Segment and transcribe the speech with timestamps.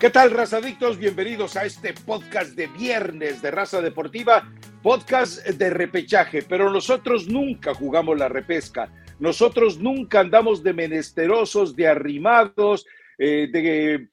[0.00, 0.96] ¿Qué tal, razadictos?
[0.96, 4.50] Bienvenidos a este podcast de viernes de Raza Deportiva,
[4.82, 11.86] podcast de repechaje, pero nosotros nunca jugamos la repesca, nosotros nunca andamos de menesterosos, de
[11.86, 12.86] arrimados,
[13.18, 14.08] eh, de...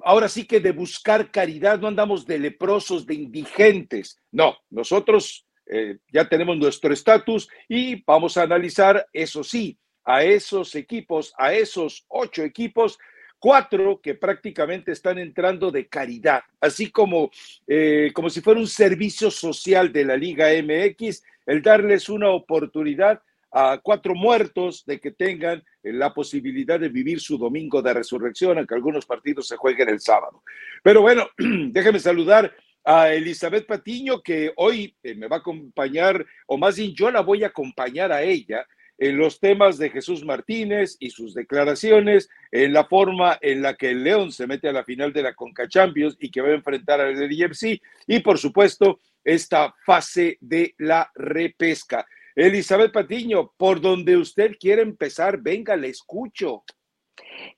[0.00, 4.20] Ahora sí que de buscar caridad, no andamos de leprosos, de indigentes.
[4.32, 10.74] No, nosotros eh, ya tenemos nuestro estatus y vamos a analizar, eso sí, a esos
[10.74, 12.98] equipos, a esos ocho equipos
[13.38, 17.30] cuatro que prácticamente están entrando de caridad, así como,
[17.66, 23.22] eh, como si fuera un servicio social de la Liga MX, el darles una oportunidad
[23.50, 28.74] a cuatro muertos de que tengan la posibilidad de vivir su domingo de resurrección, aunque
[28.74, 30.42] algunos partidos se jueguen el sábado.
[30.82, 36.56] Pero bueno, déjeme saludar a Elizabeth Patiño, que hoy eh, me va a acompañar, o
[36.56, 38.66] más bien yo la voy a acompañar a ella
[38.98, 43.90] en los temas de Jesús Martínez y sus declaraciones, en la forma en la que
[43.90, 46.54] el León se mete a la final de la Conca Champions y que va a
[46.54, 52.06] enfrentar al IFC, y por supuesto esta fase de la repesca.
[52.34, 56.64] Elizabeth Patiño, por donde usted quiere empezar, venga, le escucho.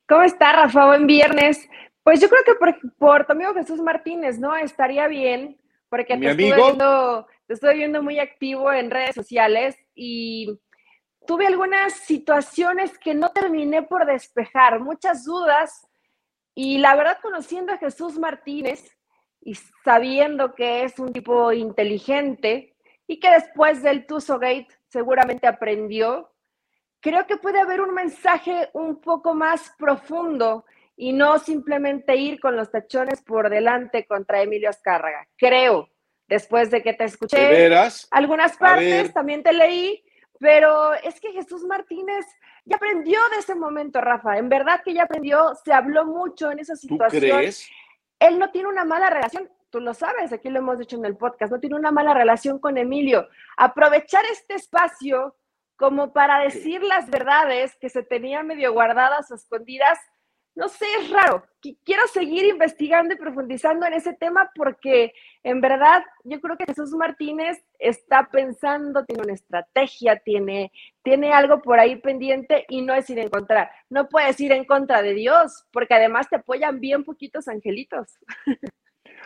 [0.08, 0.86] ¿Cómo está, Rafa?
[0.86, 1.68] Buen viernes.
[2.02, 4.56] Pues yo creo que por, por tu amigo Jesús Martínez, ¿no?
[4.56, 10.58] Estaría bien, porque te, Estoy viendo, te estoy viendo muy activo en redes sociales y
[11.30, 15.86] tuve algunas situaciones que no terminé por despejar, muchas dudas,
[16.56, 18.98] y la verdad conociendo a Jesús Martínez
[19.40, 22.74] y sabiendo que es un tipo inteligente
[23.06, 26.32] y que después del Tuso Gate seguramente aprendió,
[26.98, 30.64] creo que puede haber un mensaje un poco más profundo
[30.96, 35.28] y no simplemente ir con los tachones por delante contra Emilio Azcárraga.
[35.36, 35.90] Creo,
[36.26, 37.72] después de que te escuché
[38.10, 40.02] algunas partes, también te leí,
[40.40, 42.26] pero es que Jesús Martínez
[42.64, 44.38] ya aprendió de ese momento, Rafa.
[44.38, 47.22] En verdad que ya aprendió, se habló mucho en esa situación.
[47.22, 47.68] ¿Tú crees?
[48.18, 51.16] Él no tiene una mala relación, tú lo sabes, aquí lo hemos dicho en el
[51.16, 53.28] podcast, no tiene una mala relación con Emilio.
[53.58, 55.36] Aprovechar este espacio
[55.76, 59.98] como para decir las verdades que se tenían medio guardadas o escondidas,
[60.54, 61.44] no sé, es raro.
[61.84, 65.12] Quiero seguir investigando y profundizando en ese tema porque
[65.42, 70.72] en verdad yo creo que Jesús Martínez está pensando, tiene una estrategia, tiene,
[71.02, 73.70] tiene algo por ahí pendiente y no es ir en contra.
[73.88, 78.18] No puedes ir en contra de Dios porque además te apoyan bien poquitos angelitos.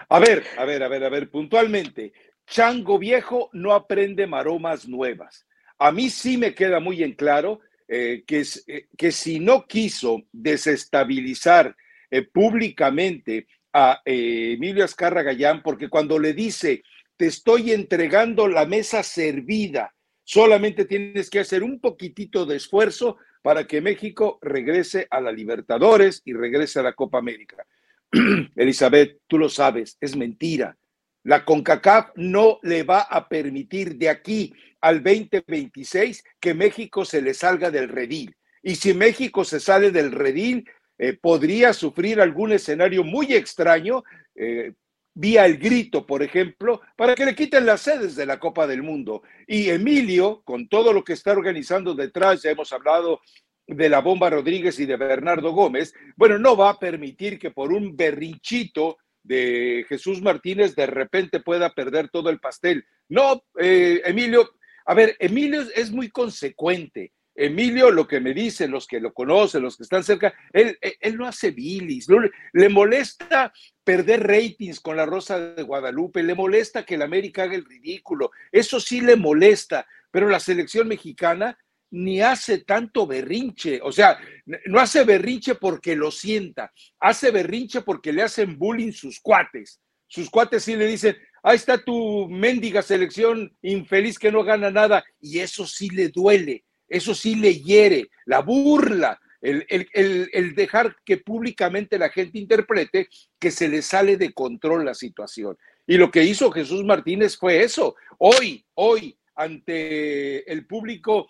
[0.08, 2.12] A ver, a ver, a ver, a ver, puntualmente,
[2.46, 5.46] Chango Viejo no aprende maromas nuevas.
[5.78, 10.22] A mí sí me queda muy en claro eh, que, eh, que, si no quiso
[10.32, 11.76] desestabilizar
[12.10, 16.82] eh, públicamente a Emilio Azcarra Gallán, porque cuando le dice,
[17.16, 23.66] te estoy entregando la mesa servida, solamente tienes que hacer un poquitito de esfuerzo para
[23.66, 27.66] que México regrese a la Libertadores y regrese a la Copa América.
[28.56, 30.78] Elizabeth, tú lo sabes, es mentira.
[31.24, 37.34] La CONCACAF no le va a permitir de aquí al 2026 que México se le
[37.34, 38.36] salga del redil.
[38.62, 40.68] Y si México se sale del redil,
[40.98, 44.04] eh, podría sufrir algún escenario muy extraño,
[44.34, 44.72] eh,
[45.14, 48.82] vía el grito, por ejemplo, para que le quiten las sedes de la Copa del
[48.82, 49.22] Mundo.
[49.46, 53.20] Y Emilio, con todo lo que está organizando detrás, ya hemos hablado
[53.66, 57.72] de la Bomba Rodríguez y de Bernardo Gómez, bueno, no va a permitir que por
[57.72, 62.86] un berrinchito de Jesús Martínez de repente pueda perder todo el pastel.
[63.08, 64.50] No, eh, Emilio,
[64.86, 67.12] a ver, Emilio es muy consecuente.
[67.36, 71.16] Emilio, lo que me dicen los que lo conocen, los que están cerca, él, él
[71.16, 72.06] no hace bilis,
[72.52, 73.52] le molesta
[73.82, 78.30] perder ratings con la Rosa de Guadalupe, le molesta que el América haga el ridículo,
[78.52, 81.58] eso sí le molesta, pero la selección mexicana
[81.94, 84.18] ni hace tanto berrinche, o sea,
[84.66, 89.80] no hace berrinche porque lo sienta, hace berrinche porque le hacen bullying sus cuates.
[90.08, 95.04] Sus cuates sí le dicen, ahí está tu mendiga selección infeliz que no gana nada.
[95.20, 101.18] Y eso sí le duele, eso sí le hiere, la burla, el, el, dejar que
[101.18, 103.08] públicamente la gente interprete
[103.38, 105.56] que se le sale de control la situación.
[105.86, 107.94] Y lo que hizo Jesús Martínez fue eso.
[108.18, 111.28] Hoy, hoy, ante el público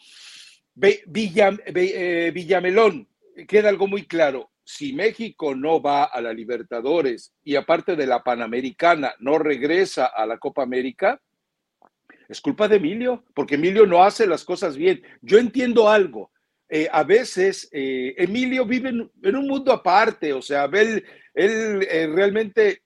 [0.81, 3.09] eh, Villamelón,
[3.47, 8.23] queda algo muy claro si México no va a la Libertadores y aparte de la
[8.23, 11.21] Panamericana no regresa a la Copa América,
[12.29, 15.03] es culpa de Emilio, porque Emilio no hace las cosas bien.
[15.21, 16.31] Yo entiendo algo.
[16.71, 21.05] Eh, a veces eh, Emilio vive en, un mundo aparte, o sea, él,
[22.15, 22.83] realmente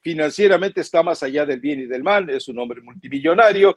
[0.00, 3.76] financieramente está más allá del bien y del mal, es un hombre multimillonario,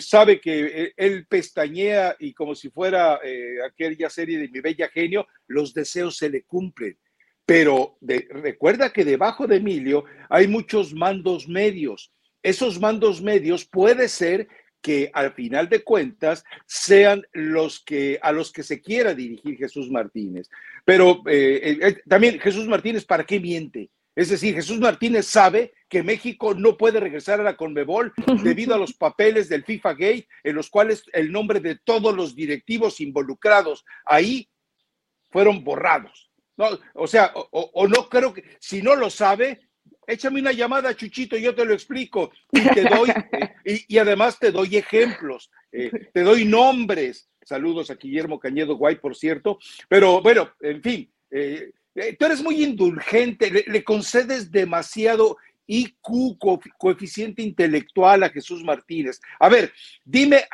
[0.00, 3.20] sabe que él pestañea y como si fuera
[3.66, 6.96] aquella serie de Mi Bella Genio, los deseos se le cumplen.
[7.46, 7.96] pero
[8.30, 12.12] recuerda que debajo de Emilio hay muchos mandos medios.
[12.42, 14.48] Esos mandos medios puede ser
[14.80, 19.90] que al final de cuentas sean los que a los que se quiera dirigir Jesús
[19.90, 20.48] Martínez.
[20.84, 23.90] Pero eh, eh, eh, también Jesús Martínez, ¿para qué miente?
[24.18, 28.12] Es decir, Jesús Martínez sabe que México no puede regresar a la Conmebol
[28.42, 32.34] debido a los papeles del FIFA Gate, en los cuales el nombre de todos los
[32.34, 34.50] directivos involucrados ahí
[35.30, 36.32] fueron borrados.
[36.56, 39.60] No, o sea, o, no creo que, si no lo sabe,
[40.04, 42.32] échame una llamada, Chuchito, yo te lo explico.
[42.50, 43.10] Y te doy,
[43.64, 47.30] eh, y, además te doy ejemplos, eh, te doy nombres.
[47.40, 49.60] Saludos a Guillermo Cañedo Guay, por cierto.
[49.88, 51.70] Pero bueno, en fin, eh,
[52.18, 55.36] tú eres muy indulgente, le, concedes demasiado
[55.66, 56.38] IQ,
[56.78, 59.20] coeficiente intelectual a Jesús Martínez.
[59.38, 59.72] A ver,
[60.04, 60.44] dime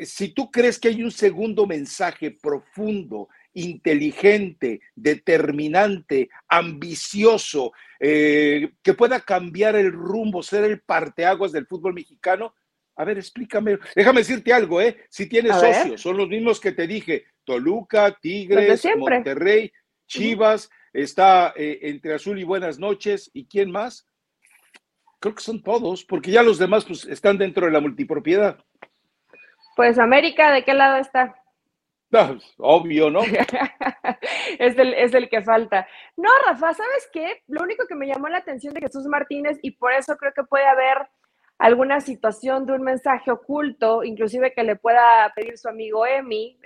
[0.00, 9.20] si tú crees que hay un segundo mensaje profundo inteligente, determinante, ambicioso, eh, que pueda
[9.20, 12.54] cambiar el rumbo, ser el parteaguas del fútbol mexicano?
[12.96, 13.78] A ver, explícame.
[13.94, 15.04] Déjame decirte algo, ¿eh?
[15.08, 19.72] Si tienes socios, son los mismos que te dije: Toluca, Tigres, Monterrey,
[20.06, 23.30] Chivas, está eh, entre Azul y Buenas noches.
[23.32, 24.08] ¿Y quién más?
[25.20, 28.58] Creo que son todos, porque ya los demás pues, están dentro de la multipropiedad.
[29.74, 31.34] Pues América, ¿de qué lado está?
[32.58, 33.20] obvio, ¿no?
[34.58, 35.86] es, el, es el que falta.
[36.16, 37.42] No, Rafa, ¿sabes qué?
[37.48, 40.44] Lo único que me llamó la atención de Jesús Martínez, y por eso creo que
[40.44, 41.08] puede haber
[41.58, 46.58] alguna situación de un mensaje oculto, inclusive que le pueda pedir su amigo Emi,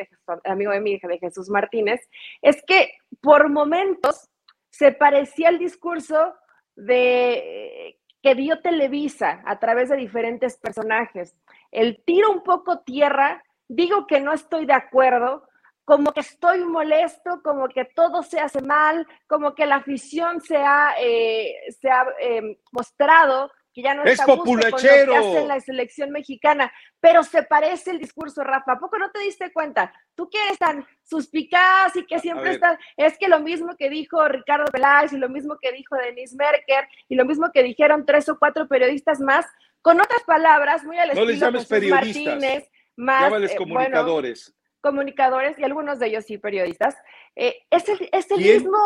[0.45, 2.01] amigo Emi de Jesús Martínez,
[2.43, 4.29] es que por momentos
[4.71, 6.35] se parecía el discurso
[6.77, 11.37] de que dio Televisa a través de diferentes personajes.
[11.71, 15.45] El tiro un poco tierra digo que no estoy de acuerdo,
[15.85, 20.57] como que estoy molesto, como que todo se hace mal, como que la afición se
[20.57, 25.13] ha, eh, se ha em, mostrado que ya no es está populachero.
[25.13, 28.73] Con lo que hace la selección mexicana, pero se parece el discurso, Rafa.
[28.73, 29.93] ¿A poco no te diste cuenta?
[30.15, 34.27] Tú que eres tan suspicaz y que siempre estás, es que lo mismo que dijo
[34.29, 38.29] Ricardo Peláez y lo mismo que dijo Denise Merker y lo mismo que dijeron tres
[38.29, 39.47] o cuatro periodistas más,
[39.83, 44.55] con otras palabras, muy al no estilo de Martínez, más eh, comunicadores.
[44.81, 46.97] comunicadores y algunos de ellos sí periodistas.
[47.37, 48.79] Eh, es el, es el mismo,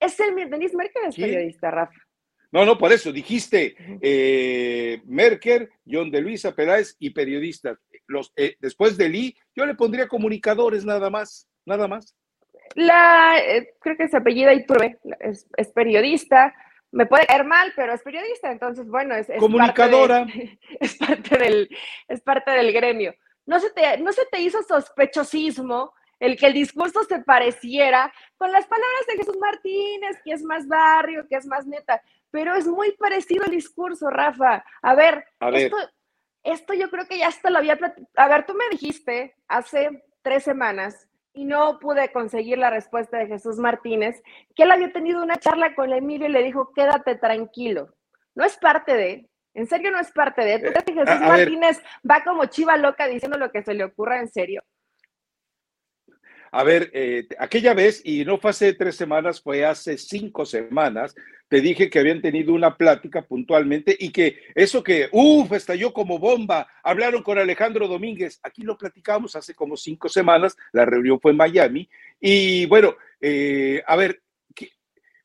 [0.00, 2.07] es el Denise Merker es periodista, Rafa.
[2.50, 7.78] No, no, por eso dijiste eh, Merker, John de Luisa Peláez y periodistas.
[8.06, 12.16] Los, después de Lee, yo le pondría comunicadores nada más, nada más.
[12.74, 13.36] La,
[13.80, 16.54] creo que es apellida Iturbe, es, es periodista,
[16.90, 20.26] me puede caer mal, pero es periodista, entonces bueno, es, comunicadora.
[20.80, 21.68] es, parte del,
[22.08, 23.14] es parte del gremio.
[23.46, 28.50] ¿No se, te, ¿No se te hizo sospechosismo el que el discurso se pareciera con
[28.52, 32.02] las palabras de Jesús Martínez, que es más barrio, que es más neta?
[32.30, 34.64] Pero es muy parecido el discurso, Rafa.
[34.82, 35.76] A ver, esto,
[36.42, 37.78] esto yo creo que ya hasta lo había...
[38.16, 43.28] A ver, tú me dijiste hace tres semanas y no pude conseguir la respuesta de
[43.28, 44.22] Jesús Martínez,
[44.54, 47.94] que él había tenido una charla con Emilio y le dijo, quédate tranquilo.
[48.34, 50.60] No es parte de, ¿En serio no es parte de?
[50.60, 54.20] ¿Tú crees que Jesús Martínez va como chiva loca diciendo lo que se le ocurra
[54.20, 54.62] en serio?
[56.50, 61.14] A ver, eh, aquella vez, y no fue hace tres semanas, fue hace cinco semanas,
[61.48, 66.18] te dije que habían tenido una plática puntualmente y que eso que, uff, estalló como
[66.18, 71.32] bomba, hablaron con Alejandro Domínguez, aquí lo platicamos hace como cinco semanas, la reunión fue
[71.32, 71.88] en Miami,
[72.20, 74.22] y bueno, eh, a ver,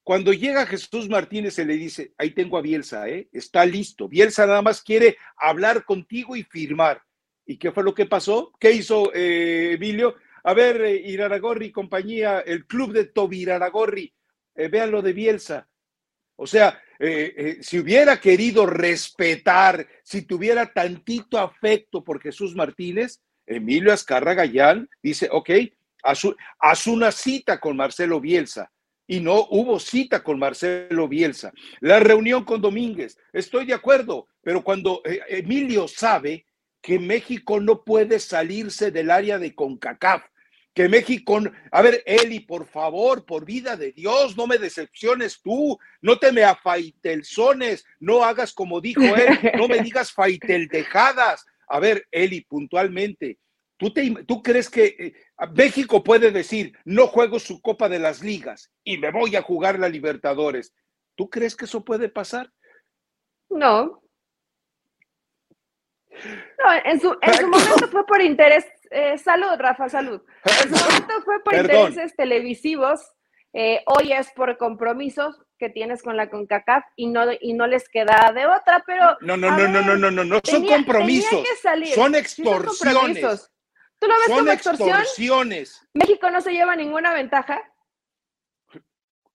[0.04, 3.30] cuando llega Jesús Martínez se le dice, ahí tengo a Bielsa, ¿eh?
[3.32, 4.10] está listo.
[4.10, 7.02] Bielsa nada más quiere hablar contigo y firmar.
[7.46, 8.52] ¿Y qué fue lo que pasó?
[8.60, 10.16] ¿Qué hizo eh, Emilio?
[10.44, 14.14] A ver, eh, Iraragorri y compañía, el club de Tobiraragorri,
[14.56, 15.68] eh, vean lo de Bielsa.
[16.36, 16.80] O sea,
[17.62, 25.28] si hubiera querido respetar, si tuviera tantito afecto por Jesús Martínez, Emilio Azcarra Gallán dice,
[25.32, 25.50] ok,
[26.60, 28.72] haz una cita con Marcelo Bielsa
[29.08, 31.52] y no hubo cita con Marcelo Bielsa.
[31.82, 36.46] La reunión con Domínguez, estoy de acuerdo, pero cuando eh, Emilio sabe
[36.82, 40.24] que México no puede salirse del área de CONCACAF,
[40.74, 41.40] que México,
[41.72, 46.32] a ver, Eli, por favor, por vida de Dios, no me decepciones tú, no te
[46.32, 51.46] me afaitelzones, no hagas como dijo él, no me digas faiteldejadas.
[51.68, 53.38] A ver, Eli, puntualmente,
[54.28, 55.14] ¿Tú, crees que eh,
[55.56, 59.80] México puede decir, no juego su Copa de las Ligas y me voy a jugar
[59.80, 60.74] la Libertadores?
[61.16, 62.52] ¿Tú crees que eso puede pasar?
[63.50, 64.02] No.
[66.12, 67.08] No, en su,
[67.48, 68.66] momento fue por interés.
[68.94, 70.22] Eh, salud, Rafa, salud.
[70.46, 73.02] En su momento fue por intereses televisivos
[73.56, 77.88] eh, hoy es por compromisos que tienes con la CONCACAF y no, y no les
[77.88, 79.16] queda de otra, pero...
[79.22, 81.48] No, no, no, no, no, no, no, no, son compromisos,
[81.94, 83.52] son extorsiones.
[84.00, 85.04] ¿Tú lo ves como extorsión?
[85.94, 87.62] ¿México no se lleva ninguna ventaja?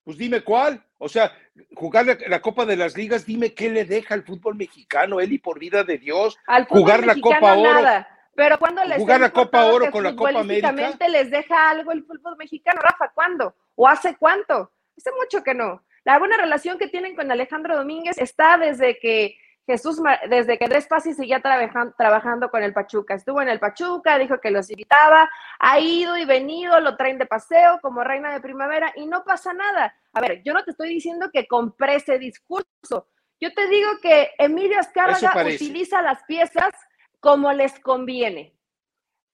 [0.02, 0.84] Pues dime cuál.
[0.98, 1.32] O sea,
[1.74, 5.60] jugar la, Copa de las Ligas, dime qué le deja al fútbol mexicano, Eli, por
[5.60, 6.36] vida de Dios.
[6.46, 8.06] Al jugar la Copa Oro.
[8.38, 11.08] Pero cuando les jugar la Copa Oro con la Copa América.
[11.08, 13.56] les deja algo el fútbol mexicano, Rafa, ¿cuándo?
[13.74, 14.70] ¿O hace cuánto?
[14.96, 15.82] Hace mucho que no.
[16.04, 20.86] La buena relación que tienen con Alejandro Domínguez está desde que Jesús, desde que Andrés
[20.86, 25.28] Pasi seguía trabajando, trabajando con el Pachuca, estuvo en el Pachuca, dijo que los invitaba,
[25.58, 29.52] ha ido y venido, lo traen de paseo como reina de primavera y no pasa
[29.52, 29.96] nada.
[30.12, 33.08] A ver, yo no te estoy diciendo que compré ese discurso,
[33.40, 36.72] yo te digo que Emilio Azcárraga utiliza las piezas
[37.20, 38.54] como les conviene.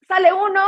[0.07, 0.63] Sale uno,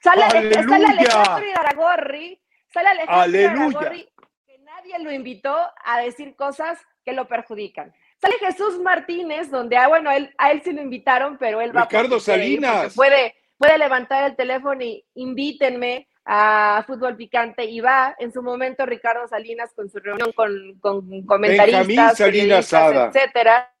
[0.00, 2.40] sale, sale Alejandro Iraragorri,
[2.72, 4.08] sale Alejandro Iraragorri,
[4.46, 7.92] que nadie lo invitó a decir cosas que lo perjudican.
[8.20, 11.82] Sale Jesús Martínez, donde, ah, bueno, él, a él sí lo invitaron, pero él va
[11.82, 12.94] Ricardo Salinas.
[12.94, 18.84] Puede, puede levantar el teléfono y invítenme a Fútbol Picante y va en su momento
[18.84, 23.74] Ricardo Salinas con su reunión con, con comentaristas, Salinas etcétera.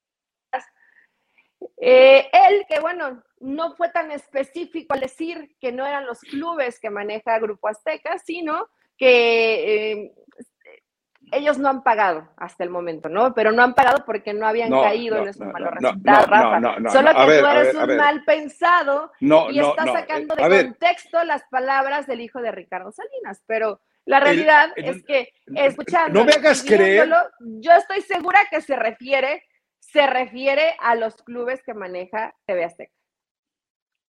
[1.76, 6.80] Eh, él, que bueno, no fue tan específico al decir que no eran los clubes
[6.80, 10.12] que maneja Grupo Azteca, sino que eh,
[11.32, 13.34] ellos no han pagado hasta el momento, ¿no?
[13.34, 16.90] Pero no han pagado porque no habían caído en esos malos resultados, Rafa.
[16.90, 22.20] Solo que tú eres un mal pensado y estás sacando de contexto las palabras del
[22.20, 27.10] hijo de Ricardo Salinas, pero la realidad es que escuchando, no me hagas creer.
[27.40, 29.44] Yo estoy segura que se refiere,
[29.92, 32.92] se refiere a los clubes que maneja TV Azteca.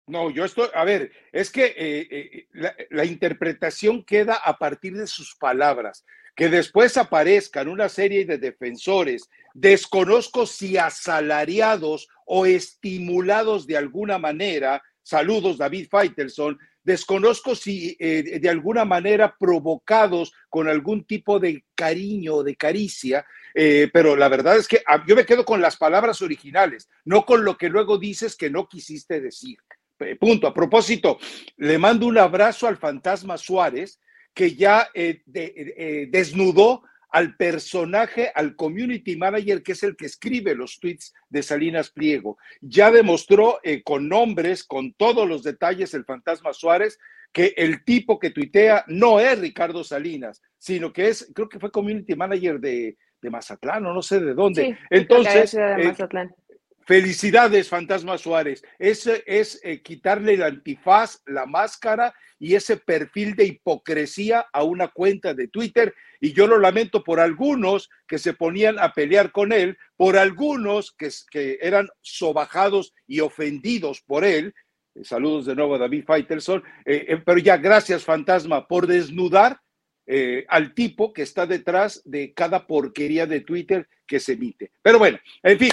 [0.08, 5.06] No, yo estoy, a ver, es que eh, eh, la interpretación queda a partir de
[5.06, 13.76] sus palabras que después aparezcan una serie de defensores, desconozco si asalariados o estimulados de
[13.76, 21.38] alguna manera, saludos David Feitelson, desconozco si eh, de alguna manera provocados con algún tipo
[21.38, 25.44] de cariño o de caricia, eh, pero la verdad es que ah, yo me quedo
[25.44, 29.58] con las palabras originales, no con lo que luego dices que no quisiste decir.
[30.18, 30.48] Punto.
[30.48, 31.18] A propósito,
[31.58, 34.00] le mando un abrazo al fantasma Suárez,
[34.34, 40.56] que ya eh, eh, desnudó al personaje, al community manager, que es el que escribe
[40.56, 42.38] los tweets de Salinas Pliego.
[42.60, 46.98] Ya demostró con nombres, con todos los detalles, el fantasma Suárez,
[47.32, 51.70] que el tipo que tuitea no es Ricardo Salinas, sino que es, creo que fue
[51.70, 52.96] community manager de,
[53.30, 54.78] Mazatlán, o no sé de dónde.
[54.90, 55.56] Entonces,
[56.84, 58.64] Felicidades, Fantasma Suárez.
[58.78, 62.12] Ese es quitarle el antifaz, la máscara
[62.42, 65.94] y ese perfil de hipocresía a una cuenta de Twitter.
[66.20, 70.90] Y yo lo lamento por algunos que se ponían a pelear con él, por algunos
[70.90, 74.52] que, que eran sobajados y ofendidos por él.
[74.96, 76.64] Eh, saludos de nuevo a David Faitelson.
[76.84, 79.60] Eh, eh, pero ya, gracias, fantasma, por desnudar
[80.48, 84.72] al tipo que está detrás de cada porquería de Twitter que se emite.
[84.82, 85.72] Pero bueno, en fin,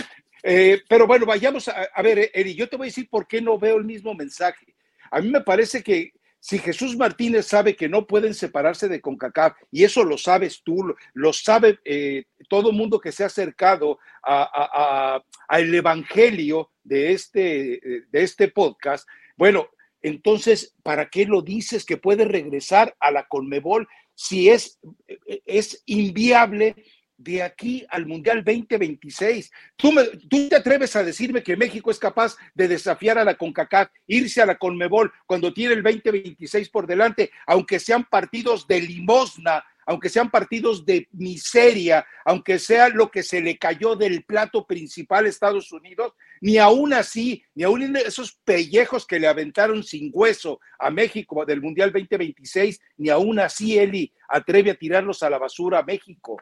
[0.88, 3.58] pero bueno, vayamos a, a, ver, Eri, yo te voy a decir por qué no
[3.58, 4.76] veo el mismo mensaje.
[5.12, 9.58] A mí me parece que si Jesús Martínez sabe que no pueden separarse de CONCACAF,
[9.72, 15.76] y eso lo sabes tú, lo sabe eh, todo mundo que se ha acercado al
[15.76, 19.70] evangelio de este, de este podcast, bueno,
[20.02, 23.88] entonces, ¿para qué lo dices que puede regresar a la Conmebol
[24.20, 24.78] si es,
[25.46, 26.76] es inviable
[27.16, 29.50] de aquí al Mundial 2026.
[29.78, 29.94] ¿Tú,
[30.30, 34.42] ¿Tú te atreves a decirme que México es capaz de desafiar a la CONCACAF, irse
[34.42, 40.10] a la CONMEBOL cuando tiene el 2026 por delante, aunque sean partidos de limosna, aunque
[40.10, 45.30] sean partidos de miseria, aunque sea lo que se le cayó del plato principal a
[45.30, 50.92] Estados Unidos, ni aún así, ni aún esos pellejos que le aventaron sin hueso a
[50.92, 55.84] México del Mundial 2026, ni aún así Eli atreve a tirarlos a la basura a
[55.84, 56.38] México.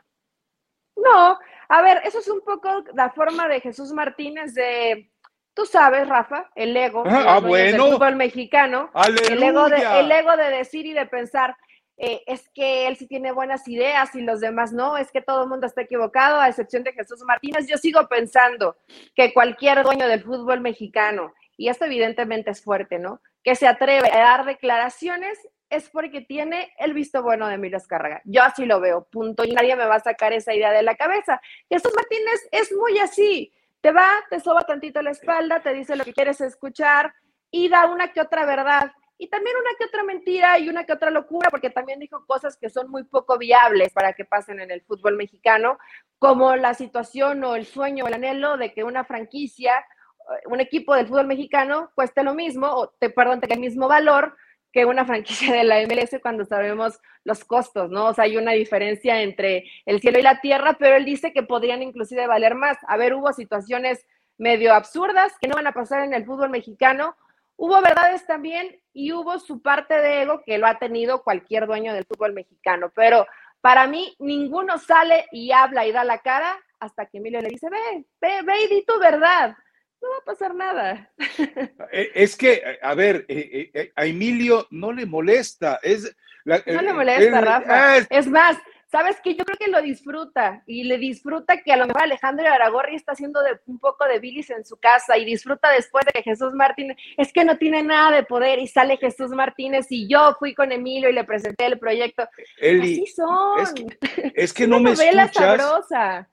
[0.98, 1.40] No,
[1.70, 5.10] a ver, eso es un poco la forma de Jesús Martínez de,
[5.54, 7.86] tú sabes, Rafa, el ego ah, bueno.
[7.86, 8.92] del fútbol mexicano,
[9.30, 11.56] el ego, de, el ego de decir y de pensar,
[11.98, 15.44] eh, es que él sí tiene buenas ideas y los demás no, es que todo
[15.44, 17.66] el mundo está equivocado, a excepción de Jesús Martínez.
[17.68, 18.78] Yo sigo pensando
[19.16, 23.20] que cualquier dueño del fútbol mexicano, y esto evidentemente es fuerte, ¿no?
[23.44, 25.40] Que se atreve a dar declaraciones
[25.70, 28.22] es porque tiene el visto bueno de Emilio Azcárraga.
[28.26, 29.44] Yo así lo veo, punto.
[29.44, 31.42] Y nadie me va a sacar esa idea de la cabeza.
[31.70, 33.54] Jesús Martínez es muy así.
[33.82, 37.14] Te va, te soba tantito la espalda, te dice lo que quieres escuchar
[37.52, 38.92] y da una que otra verdad.
[39.18, 42.58] Y también una que otra mentira y una que otra locura, porque también dijo cosas
[42.58, 45.80] que son muy poco viables para que pasen en el fútbol mexicano,
[46.20, 50.60] como la situación o el sueño o el anhelo de que una franquicia, eh, un
[50.60, 54.36] equipo del fútbol mexicano cueste lo mismo, o te, perdón, tenga el mismo valor
[54.72, 58.08] que una franquicia de la MLS cuando sabemos los costos, ¿no?
[58.08, 61.44] O sea, hay una diferencia entre el cielo y la tierra, pero él dice que
[61.44, 62.78] podrían inclusive valer más.
[62.88, 64.06] A ver, hubo situaciones
[64.38, 67.16] medio absurdas que no van a pasar en el fútbol mexicano.
[67.58, 71.94] Hubo verdades también y hubo su parte de ego que lo ha tenido cualquier dueño
[71.94, 73.26] del fútbol mexicano, pero
[73.62, 77.68] para mí ninguno sale y habla y da la cara hasta que Emilio le dice,
[77.70, 79.58] ve, ve, ve y di tu verdad.
[80.00, 81.12] No va a pasar nada.
[81.92, 85.80] Eh, es que, a ver, eh, eh, a Emilio no le molesta.
[85.82, 87.66] Es, no le molesta, Rafa.
[87.68, 88.58] Ah, es más,
[88.90, 89.36] ¿sabes qué?
[89.36, 93.12] Yo creo que lo disfruta y le disfruta que a lo mejor Alejandro Aragorri está
[93.12, 96.54] haciendo de, un poco de bilis en su casa y disfruta después de que Jesús
[96.54, 100.54] Martínez, es que no tiene nada de poder y sale Jesús Martínez y yo fui
[100.54, 102.24] con Emilio y le presenté el proyecto.
[102.24, 103.88] Así son.
[104.34, 105.34] Es que, no me escuchas.
[105.34, 106.30] Sabrosa.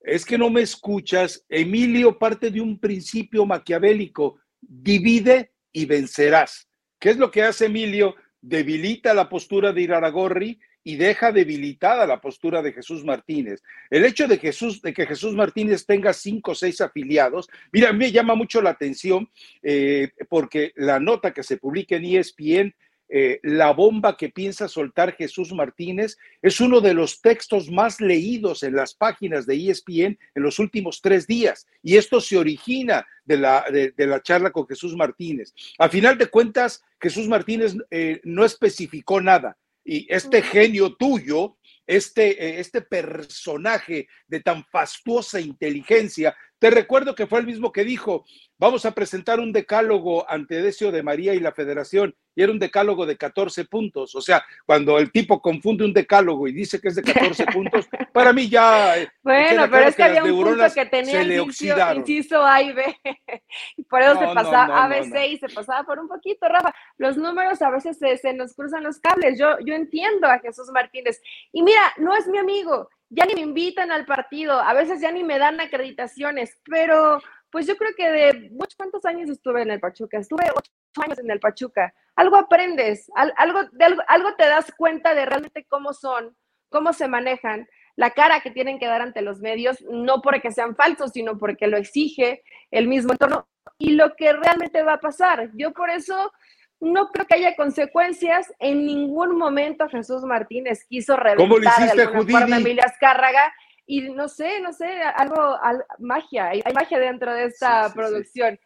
[0.00, 1.44] Es que no me escuchas.
[1.48, 4.38] Emilio parte de un principio maquiavélico.
[4.60, 6.68] Divide y vencerás.
[6.98, 8.14] ¿Qué es lo que hace Emilio?
[8.40, 13.60] Debilita la postura de Iraragorri y deja debilitada la postura de Jesús Martínez.
[13.90, 18.12] El hecho de, Jesús, de que Jesús Martínez tenga cinco o seis afiliados, mira, me
[18.12, 19.28] llama mucho la atención
[19.64, 22.74] eh, porque la nota que se publica en ESPN
[23.08, 28.62] eh, la bomba que piensa soltar Jesús Martínez es uno de los textos más leídos
[28.62, 31.66] en las páginas de ESPN en los últimos tres días.
[31.82, 35.52] Y esto se origina de la, de, la charla con Jesús Martínez.
[35.78, 42.44] A final de cuentas, Jesús Martínez eh, no especificó nada y este genio tuyo, este,
[42.44, 48.24] eh, este personaje de tan fastuosa inteligencia, te recuerdo que fue el mismo que dijo,
[48.58, 52.58] vamos a presentar un decálogo ante Decio de María y la Federación, y era un
[52.58, 54.14] decálogo de 14 puntos.
[54.14, 57.88] O sea, cuando el tipo confunde un decálogo y dice que es de 14 puntos,
[58.12, 58.98] para mí ya...
[58.98, 62.84] Eh, bueno, pero es que, había un punto que tenía el inciso, A y B,
[63.76, 66.74] y por eso se pasaba A, B, C y se pasaba por un poquito, Rafa.
[66.96, 69.38] Los números a veces se, se nos cruzan los cables.
[69.38, 71.20] Yo, yo entiendo a Jesús Martínez.
[71.52, 75.10] Y mira, no es mi amigo, ya ni me invitan al partido, a veces ya
[75.12, 79.80] ni me dan acreditaciones, pero pues yo creo que de cuántos años estuve en el
[79.80, 84.72] Pachuca, estuve ocho años en el Pachuca, algo aprendes, algo, de algo, algo te das
[84.76, 86.36] cuenta de realmente cómo son,
[86.68, 90.76] cómo se manejan, la cara que tienen que dar ante los medios, no porque sean
[90.76, 95.50] falsos, sino porque lo exige el mismo entorno y lo que realmente va a pasar.
[95.54, 96.32] Yo por eso
[96.80, 98.52] no creo que haya consecuencias.
[98.58, 103.52] En ningún momento Jesús Martínez quiso reventar de alguna forma a Emilia Azcárraga.
[103.88, 105.56] Y no sé, no sé, algo,
[106.00, 108.58] magia, hay, magia dentro de esta producción.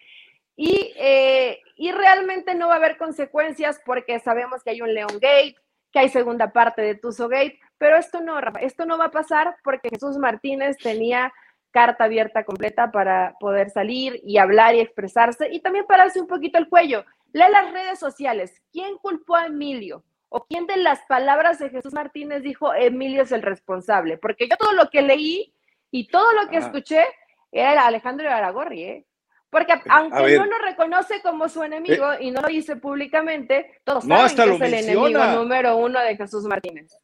[0.56, 5.18] Y, eh, y realmente no va a haber consecuencias porque sabemos que hay un León
[5.20, 5.56] Gate,
[5.92, 9.10] que hay segunda parte de Tuzo Gate, pero esto no, Rafa, esto no va a
[9.10, 11.32] pasar porque Jesús Martínez tenía
[11.70, 16.58] carta abierta completa para poder salir y hablar y expresarse y también pararse un poquito
[16.58, 17.04] el cuello.
[17.32, 18.62] Lee las redes sociales.
[18.72, 20.04] ¿Quién culpó a Emilio?
[20.28, 24.16] ¿O quién de las palabras de Jesús Martínez dijo Emilio es el responsable?
[24.16, 25.52] Porque yo todo lo que leí
[25.90, 27.04] y todo lo que escuché
[27.50, 29.06] era Alejandro Aragorri, ¿eh?
[29.50, 32.18] Porque aunque no lo reconoce como su enemigo eh.
[32.20, 36.44] y no lo dice públicamente, todos saben que es el enemigo número uno de Jesús
[36.44, 36.96] Martínez.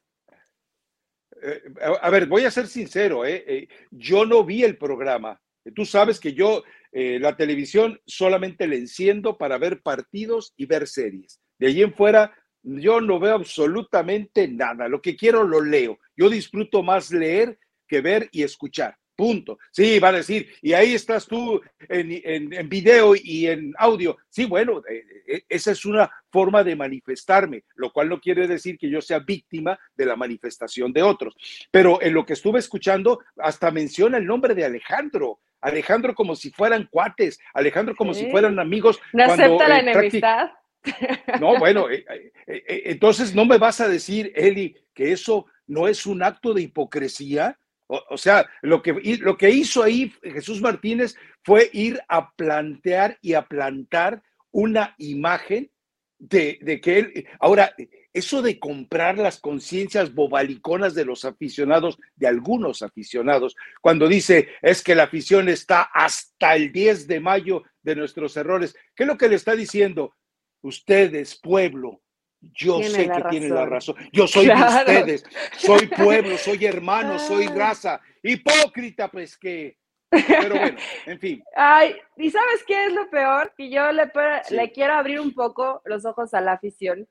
[1.42, 1.62] Eh,
[2.00, 3.68] a ver, voy a ser sincero, ¿eh?
[3.90, 5.40] yo no vi el programa.
[5.74, 6.62] Tú sabes que yo
[6.98, 11.42] eh, la televisión solamente la enciendo para ver partidos y ver series.
[11.58, 14.88] De allí en fuera, yo no veo absolutamente nada.
[14.88, 15.98] Lo que quiero lo leo.
[16.16, 18.96] Yo disfruto más leer que ver y escuchar.
[19.14, 19.58] Punto.
[19.70, 24.16] Sí, va a decir, y ahí estás tú en, en, video y en audio.
[24.30, 28.78] Sí, bueno, eh, eh, esa es una forma de manifestarme, lo cual no quiere decir
[28.78, 31.34] que yo sea víctima de la manifestación de otros.
[31.70, 35.40] Pero en lo que estuve escuchando, hasta menciona el nombre de Alejandro.
[35.60, 39.00] Alejandro como si fueran cuates, Alejandro como si fueran amigos.
[39.12, 40.50] ¿No acepta la eh, enemistad?
[41.40, 42.04] No, bueno, eh,
[42.46, 46.62] eh, entonces no me vas a decir, Eli, que eso no es un acto de
[46.62, 47.58] hipocresía.
[47.88, 53.34] O, sea, lo que, lo que hizo ahí Jesús Martínez fue ir a plantear y
[53.34, 55.70] a plantar una imagen
[56.18, 57.74] de, de que él, ahora,
[58.16, 64.82] eso de comprar las conciencias bobaliconas de los aficionados, de algunos aficionados, cuando dice es
[64.82, 69.18] que la afición está hasta el 10 de mayo de nuestros errores, ¿qué es lo
[69.18, 70.14] que le está diciendo?
[70.62, 72.00] Ustedes, pueblo,
[72.40, 73.96] yo sé que tienen la razón.
[74.12, 75.24] Yo soy de ustedes,
[75.58, 78.00] soy pueblo, soy hermano, soy raza.
[78.22, 79.76] Hipócrita, pues que
[80.08, 81.44] Pero bueno, en fin.
[81.54, 83.52] Ay, ¿y sabes qué es lo peor?
[83.56, 84.10] Que yo le,
[84.50, 87.06] le quiero abrir un poco los ojos a la afición.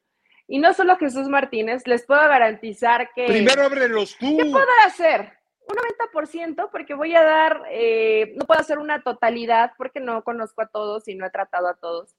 [0.47, 3.25] Y no solo Jesús Martínez, les puedo garantizar que...
[3.25, 4.37] Primero ábrelos tú.
[4.37, 5.33] ¿Qué puedo hacer?
[5.67, 5.75] Un
[6.13, 10.67] 90% porque voy a dar, eh, no puedo hacer una totalidad porque no conozco a
[10.67, 12.15] todos y no he tratado a todos.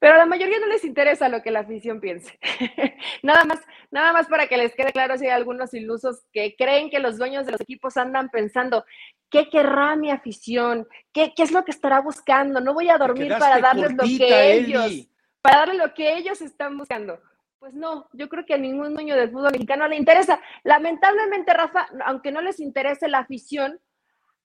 [0.00, 2.38] Pero a la mayoría no les interesa lo que la afición piense.
[3.22, 3.60] nada más,
[3.92, 7.16] nada más para que les quede claro si hay algunos ilusos que creen que los
[7.16, 8.84] dueños de los equipos andan pensando,
[9.30, 10.86] ¿qué querrá mi afición?
[11.12, 12.60] ¿Qué, qué es lo que estará buscando?
[12.60, 15.08] No voy a dormir para darles lo que ellos,
[15.40, 17.20] para darles lo que ellos están buscando.
[17.64, 20.38] Pues no, yo creo que a ningún dueño del fútbol mexicano le interesa.
[20.64, 23.80] Lamentablemente, Rafa, aunque no les interese la afición,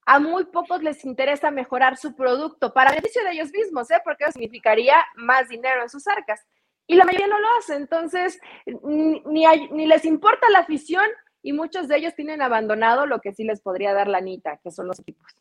[0.05, 3.99] a muy pocos les interesa mejorar su producto para beneficio de ellos mismos, ¿eh?
[4.05, 6.47] porque eso significaría más dinero en sus arcas.
[6.88, 8.39] Y la mayoría no lo hace, entonces
[8.86, 11.03] ni, ni les importa la afición
[11.41, 14.71] y muchos de ellos tienen abandonado lo que sí les podría dar la anita, que
[14.71, 15.38] son los equipos.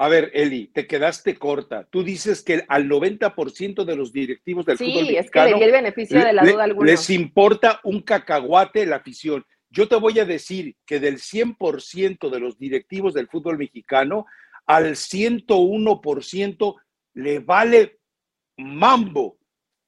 [0.00, 1.82] A ver, Eli, te quedaste corta.
[1.90, 5.10] Tú dices que al 90% de los directivos del fútbol mexicano...
[5.10, 6.90] Sí, es que le di el beneficio de la duda alguna.
[6.92, 9.44] Les importa un cacahuate la afición.
[9.70, 14.26] Yo te voy a decir que del 100% de los directivos del fútbol mexicano,
[14.66, 16.76] al 101%
[17.14, 17.98] le vale
[18.56, 19.38] mambo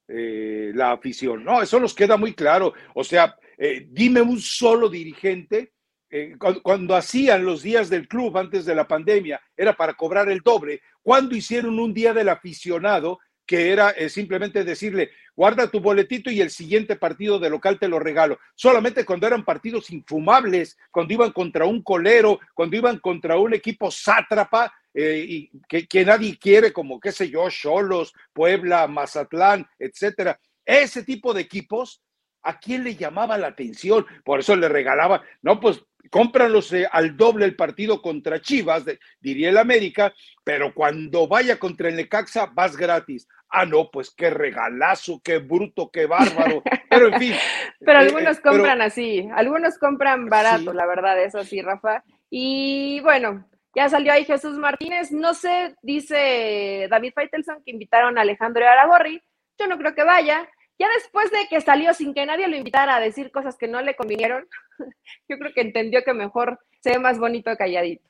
[0.09, 1.44] eh, la afición.
[1.44, 2.75] No, eso nos queda muy claro.
[2.96, 5.73] O sea, eh, dime un solo dirigente
[6.11, 10.40] eh, cuando, hacían los días del club antes de la pandemia, era para cobrar el
[10.40, 10.83] doble.
[11.03, 16.40] Cuando hicieron un día del aficionado, que era eh, simplemente decirle, guarda tu boletito y
[16.40, 18.38] el siguiente partido de local te lo regalo.
[18.55, 23.90] Solamente cuando eran partidos infumables, cuando iban contra un colero, cuando iban contra un equipo
[23.90, 30.40] sátrapa, eh, y que, que, nadie quiere, como qué sé yo, Cholos, Puebla, Mazatlán, etcétera.
[30.64, 32.03] Ese tipo de equipos,
[32.42, 34.05] ¿a quién le llamaba la atención?
[34.25, 38.84] Por eso le regalaba, no, pues cómpralos eh, al doble el partido contra Chivas,
[39.20, 40.12] diría el América,
[40.44, 43.28] pero cuando vaya contra el Necaxa vas gratis.
[43.50, 46.62] Ah, no, pues qué regalazo, qué bruto, qué bárbaro.
[46.88, 47.34] Pero en fin.
[47.78, 52.02] pero eh, algunos eh, compran así, algunos compran barato, la verdad, eso sí, Rafa.
[52.28, 55.12] Y bueno, ya salió ahí Jesús Martínez.
[55.12, 59.22] No sé, dice David Feitelson que invitaron a Alejandro Aragorri.
[59.58, 60.48] Yo no creo que vaya.
[60.80, 63.82] Ya después de que salió sin que nadie lo invitara a decir cosas que no
[63.82, 64.48] le convinieron,
[65.28, 68.08] yo creo que entendió que mejor se ve más bonito calladito.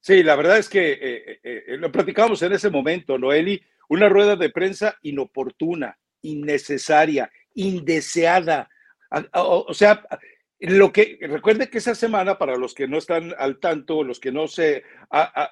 [0.00, 4.08] Sí, la verdad es que eh, eh, eh, lo platicamos en ese momento, Noeli, una
[4.08, 8.70] rueda de prensa inoportuna, innecesaria, indeseada.
[9.32, 10.06] o sea,
[10.60, 14.32] lo que recuerde que esa semana, para los que no están al tanto, los que
[14.32, 14.84] no se,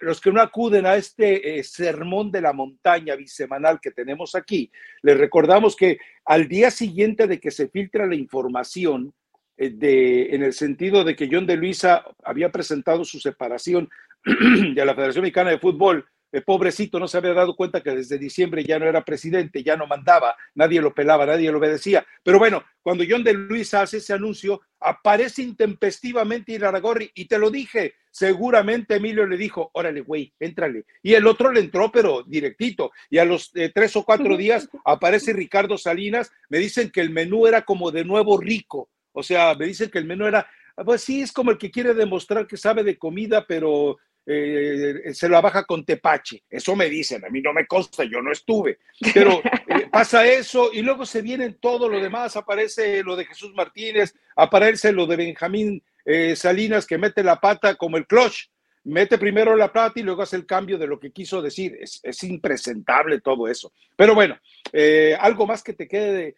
[0.01, 4.71] los que no acuden a este eh, sermón de la montaña bisemanal que tenemos aquí,
[5.03, 9.12] les recordamos que al día siguiente de que se filtra la información,
[9.59, 13.90] eh, de, en el sentido de que John de Luisa había presentado su separación
[14.25, 16.07] de la Federación Mexicana de Fútbol
[16.42, 19.87] pobrecito no se había dado cuenta que desde diciembre ya no era presidente, ya no
[19.87, 22.07] mandaba, nadie lo pelaba, nadie lo obedecía.
[22.23, 27.51] Pero bueno, cuando John de Luis hace ese anuncio, aparece intempestivamente Iraragorri y te lo
[27.51, 30.85] dije, seguramente Emilio le dijo, órale, güey, éntrale.
[31.03, 32.92] Y el otro le entró, pero directito.
[33.11, 37.11] Y a los eh, tres o cuatro días aparece Ricardo Salinas, me dicen que el
[37.11, 38.90] menú era como de nuevo rico.
[39.12, 40.47] O sea, me dicen que el menú era,
[40.85, 45.29] pues sí, es como el que quiere demostrar que sabe de comida, pero eh, se
[45.29, 46.45] la baja con tepache.
[46.49, 48.79] Eso me dicen, a mí no me consta, yo no estuve.
[49.13, 53.53] Pero eh, pasa eso y luego se viene todo lo demás, aparece lo de Jesús
[53.55, 58.49] Martínez, aparece lo de Benjamín eh, Salinas que mete la pata como el clutch.
[58.87, 61.77] Mete primero la pata y luego hace el cambio de lo que quiso decir.
[61.81, 63.73] Es, es impresentable todo eso.
[63.97, 64.39] Pero bueno,
[65.21, 66.35] algo más que te quede.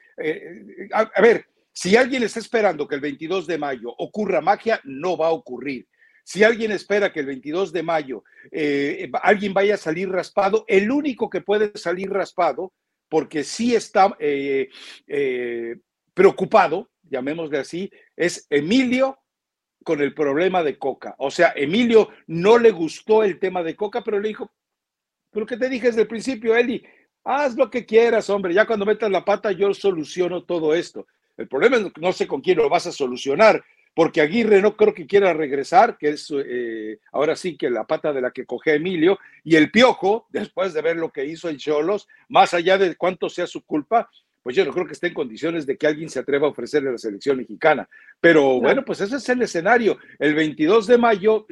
[0.92, 5.26] a ver, si alguien está esperando que el 22 de mayo ocurra magia, no va
[5.26, 5.88] a ocurrir
[6.26, 10.90] si alguien espera que el 22 de mayo eh, alguien vaya a salir raspado, el
[10.90, 12.72] único que puede salir raspado,
[13.08, 14.68] porque sí está eh,
[15.06, 15.76] eh,
[16.14, 19.20] preocupado, llamémosle así, es Emilio
[19.84, 21.14] con el problema de Coca.
[21.18, 24.50] O sea, Emilio no le gustó el tema de Coca, pero le dijo,
[25.30, 26.84] lo que te dije desde el principio, Eli,
[27.22, 31.06] haz lo que quieras, hombre, ya cuando metas la pata yo soluciono todo esto.
[31.36, 33.62] El problema es no sé con quién lo vas a solucionar,
[33.96, 38.12] porque Aguirre no creo que quiera regresar, que es eh, ahora sí que la pata
[38.12, 41.56] de la que coge Emilio, y el Piojo, después de ver lo que hizo en
[41.56, 44.10] Cholos, más allá de cuánto sea su culpa,
[44.42, 46.90] pues yo no creo que esté en condiciones de que alguien se atreva a ofrecerle
[46.90, 47.88] a la selección mexicana.
[48.20, 49.96] Pero bueno, pues ese es el escenario.
[50.18, 51.46] El 22 de mayo,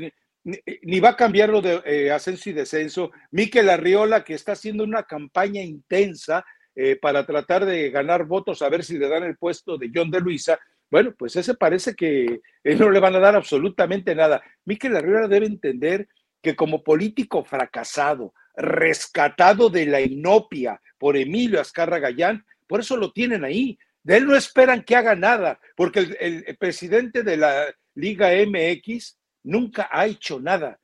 [0.44, 3.11] ni, va a cambiar lo de eh, ascenso y descenso.
[3.30, 6.44] Miquel Arriola, que está haciendo una campaña intensa
[6.76, 10.11] eh, para tratar de ganar votos, a ver si le dan el puesto de John
[10.11, 10.61] de Luisa,
[10.94, 14.40] bueno, pues ese parece que no le van a dar absolutamente nada.
[14.64, 16.07] Miquel Arriola debe entender
[16.40, 23.11] que como político fracasado, rescatado de la inopia por Emilio Azcarra Gallán, por eso lo
[23.11, 23.76] tienen ahí.
[24.04, 29.88] De él no esperan que haga nada, porque el, presidente de la Liga MX nunca
[29.90, 30.78] ha hecho nada.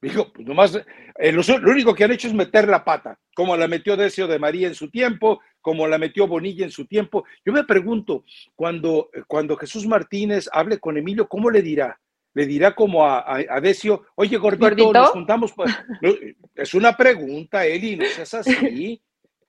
[0.00, 0.80] Digo, pues nomás,
[1.18, 4.38] eh, lo, único que han hecho es meter la pata, como la metió Decio de
[4.38, 7.24] María en su tiempo, como la metió Bonilla en su tiempo.
[7.42, 8.22] Yo me pregunto,
[8.54, 11.98] cuando, cuando Jesús Martínez hable con Emilio, ¿cómo le dirá?
[12.34, 15.54] Le dirá como a, a, Decio, oye, gordito, nos juntamos.
[16.54, 19.02] Es una pregunta, Eli, no seas así.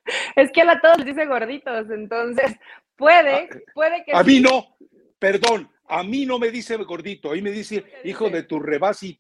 [0.38, 2.56] es que a todos les dice gorditos, entonces
[2.95, 4.15] puede, ah, puede que.
[4.15, 4.78] A mí no,
[5.19, 9.19] perdón, a mí no me dice gordito, ahí me dice hijo de tu rebasi.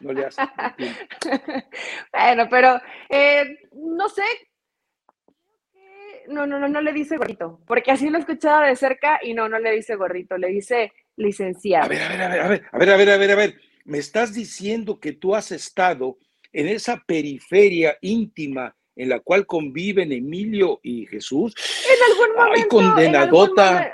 [0.00, 0.40] No le hace.
[2.12, 4.22] bueno, pero eh, no sé.
[6.28, 9.34] No, no, no, no le dice gordito, porque así lo he escuchado de cerca y
[9.34, 11.86] no, no le dice gordito, le dice licenciado.
[11.86, 13.36] A ver, a ver, a ver, a ver, a ver, a ver, a ver, a
[13.36, 13.60] ver.
[13.84, 16.18] Me estás diciendo que tú has estado
[16.52, 21.54] en esa periferia íntima en la cual conviven Emilio y Jesús.
[21.84, 22.60] En algún momento.
[22.62, 23.92] Ay, condenadota.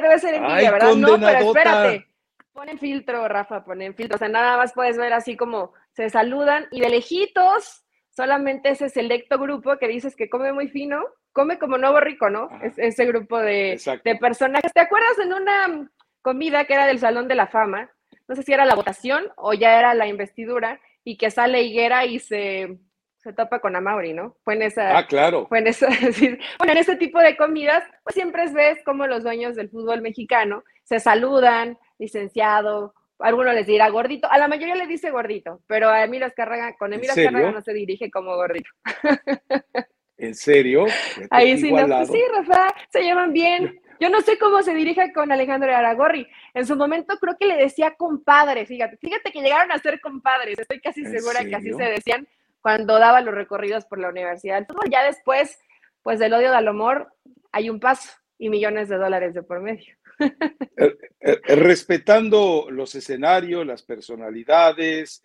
[0.00, 0.94] debe ser envidia, ¿verdad?
[0.94, 2.06] No, pero espérate.
[2.52, 4.14] Ponen filtro, Rafa, ponen filtro.
[4.14, 8.88] O sea, nada más puedes ver así como se saludan y de lejitos solamente ese
[8.88, 11.00] selecto grupo que dices que come muy fino,
[11.34, 12.48] come como nuevo rico, ¿no?
[12.62, 14.72] Es, ese grupo de, de personajes.
[14.72, 15.90] ¿Te acuerdas en una
[16.22, 17.90] comida que era del Salón de la Fama?
[18.26, 22.06] No sé si era la votación o ya era la investidura y que sale Higuera
[22.06, 22.78] y se
[23.24, 24.36] se topa con Amauri, ¿no?
[24.44, 24.98] Fue en esa.
[24.98, 25.46] Ah, claro.
[25.46, 25.88] Fue en esa.
[26.58, 30.62] bueno, en ese tipo de comidas, pues siempre ves como los dueños del fútbol mexicano
[30.82, 36.04] se saludan, licenciado, alguno les dirá gordito, a la mayoría le dice gordito, pero a
[36.04, 38.68] Emilio Azcárraga, con Emilio Azcárraga no se dirige como gordito.
[40.16, 40.86] ¿En serio?
[41.30, 43.80] Ahí sí, no, pues sí, Rafa, se llaman bien.
[44.00, 46.26] Yo no sé cómo se dirige con Alejandro Aragorri.
[46.52, 48.96] En su momento creo que le decía compadre, fíjate.
[48.96, 50.58] Fíjate que llegaron a ser compadres.
[50.58, 52.28] Estoy casi segura que así se decían
[52.60, 54.58] cuando daba los recorridos por la universidad.
[54.58, 55.58] Entonces, ya después,
[56.02, 57.12] pues del odio al amor,
[57.52, 59.94] hay un paso y millones de dólares de por medio.
[60.76, 65.22] Eh, eh, eh, respetando los escenarios, las personalidades,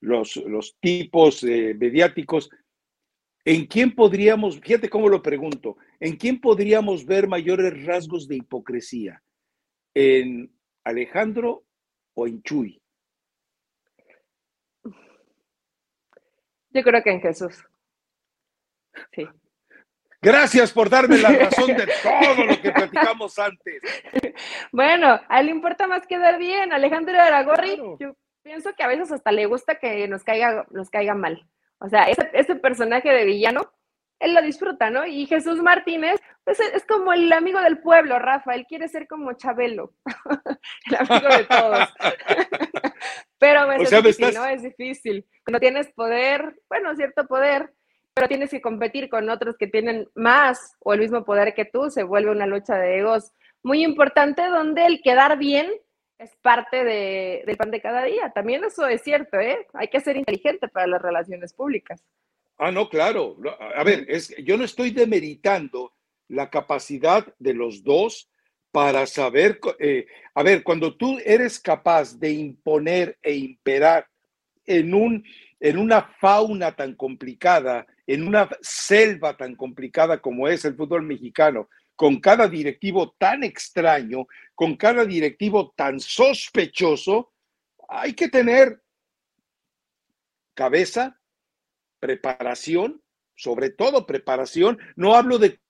[0.00, 2.50] los, los, tipos mediáticos,
[3.44, 9.22] ¿en quién podríamos, fíjate cómo lo pregunto, ¿en quién podríamos ver mayores rasgos de hipocresía?
[9.94, 10.50] ¿En
[10.84, 11.64] Alejandro
[12.14, 12.80] o en Chuy?
[16.70, 17.64] Yo creo que en Jesús.
[19.14, 19.28] Sí.
[20.22, 23.82] Gracias por darme la razón de todo lo que platicamos antes.
[24.70, 26.72] Bueno, a él le importa más quedar bien.
[26.72, 31.14] Alejandro Aragorri, yo pienso que a veces hasta le gusta que nos caiga, nos caiga
[31.14, 31.46] mal.
[31.82, 33.72] O sea, ese, ese personaje de villano,
[34.20, 35.04] él lo disfruta, ¿no?
[35.04, 39.32] Y Jesús Martínez, pues es como el amigo del pueblo, Rafa, él quiere ser como
[39.32, 39.92] Chabelo,
[40.86, 41.88] el amigo de todos.
[43.38, 44.46] Pero es difícil, ¿no?
[44.46, 45.26] Es difícil.
[45.44, 47.74] Cuando tienes poder, bueno, cierto poder,
[48.14, 51.90] pero tienes que competir con otros que tienen más o el mismo poder que tú,
[51.90, 53.32] se vuelve una lucha de egos
[53.64, 55.72] muy importante donde el quedar bien
[56.22, 58.30] es parte de, del pan de cada día.
[58.30, 59.66] También eso es cierto, ¿eh?
[59.74, 62.02] Hay que ser inteligente para las relaciones públicas.
[62.58, 63.36] Ah, no, claro.
[63.74, 65.92] A ver, es, yo no estoy demeritando
[66.28, 68.30] la capacidad de los dos
[68.70, 74.06] para saber, eh, a ver, cuando tú eres capaz de imponer e imperar
[74.64, 75.24] en, un,
[75.60, 81.68] en una fauna tan complicada, en una selva tan complicada como es el fútbol mexicano,
[82.02, 87.32] con cada directivo tan extraño, con cada directivo tan sospechoso,
[87.88, 88.82] hay que tener
[90.52, 91.20] cabeza,
[92.00, 93.00] preparación,
[93.36, 94.80] sobre todo preparación.
[94.96, 95.60] No hablo de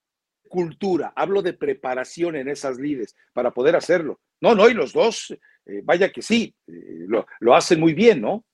[0.49, 4.18] cultura, hablo de preparación en esas lides para poder hacerlo.
[4.40, 5.33] No, no, y los dos,
[5.66, 7.05] eh, vaya que sí, eh,
[7.40, 8.47] lo, hacen muy bien, ¿no?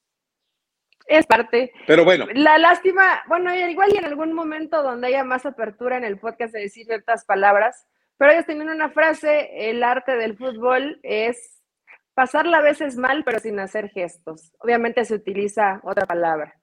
[1.09, 1.73] Es parte.
[1.87, 2.27] Pero bueno.
[2.35, 6.53] La lástima, bueno, igual y en algún momento donde haya más apertura en el podcast
[6.53, 11.62] de decir ciertas palabras, pero ellos tienen una frase, el arte del fútbol es
[12.14, 14.53] pasarla a veces mal, pero sin hacer gestos.
[14.59, 16.55] Obviamente se utiliza otra palabra.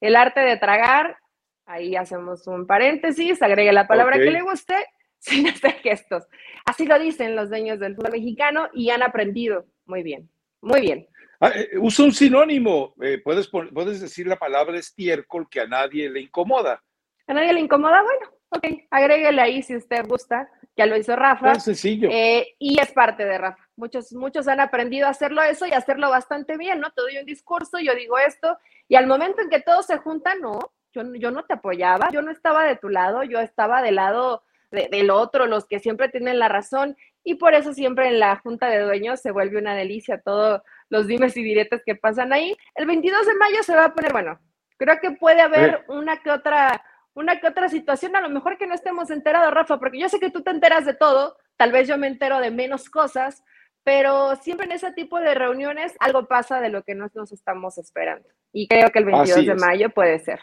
[0.00, 1.18] El arte de tragar
[1.66, 4.74] Ahí hacemos un paréntesis, agregue la palabra que le guste
[5.18, 6.24] sin hacer gestos.
[6.66, 11.08] Así lo dicen los dueños del fútbol mexicano y han aprendido muy bien, muy bien.
[11.40, 16.08] Ah, eh, usa un sinónimo, eh, puedes, puedes decir la palabra estiércol que a nadie
[16.08, 16.82] le incomoda.
[17.26, 18.02] ¿A nadie le incomoda?
[18.02, 21.52] Bueno, ok, agréguele ahí si usted gusta, ya lo hizo Rafa.
[21.52, 22.08] Es sencillo.
[22.10, 23.68] Eh, y es parte de Rafa.
[23.76, 26.90] Muchos, muchos han aprendido a hacerlo eso y hacerlo bastante bien, ¿no?
[26.90, 30.40] Te doy un discurso, yo digo esto, y al momento en que todos se juntan,
[30.40, 30.58] no,
[30.92, 35.10] yo, no te apoyaba, yo no estaba de tu lado, yo estaba del lado del
[35.10, 38.80] otro, los que siempre tienen la razón, y por eso siempre en la junta de
[38.80, 42.56] dueños se vuelve una delicia todo los dimes y diretes que pasan ahí.
[42.74, 44.38] El 22 de mayo se va a poner, bueno,
[44.76, 46.82] creo que puede haber una que otra
[47.14, 50.18] una que otra situación, a lo mejor que no estemos enterados, Rafa, porque yo sé
[50.18, 53.44] que tú te enteras de todo, tal vez yo me entero de menos cosas,
[53.84, 57.78] pero siempre en ese tipo de reuniones algo pasa de lo que nos, nos estamos
[57.78, 58.28] esperando.
[58.52, 60.40] Y creo que el 22 de mayo puede ser.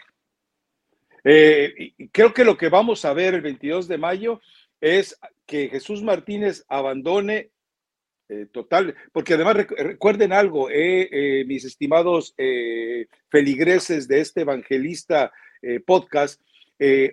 [1.24, 4.40] Eh, creo que lo que vamos a ver el 22 de mayo
[4.80, 7.51] es que Jesús Martínez abandone
[8.32, 12.34] eh, total, porque además recuerden algo, eh, mis estimados
[13.28, 15.30] feligreses de este evangelista
[15.86, 16.40] podcast,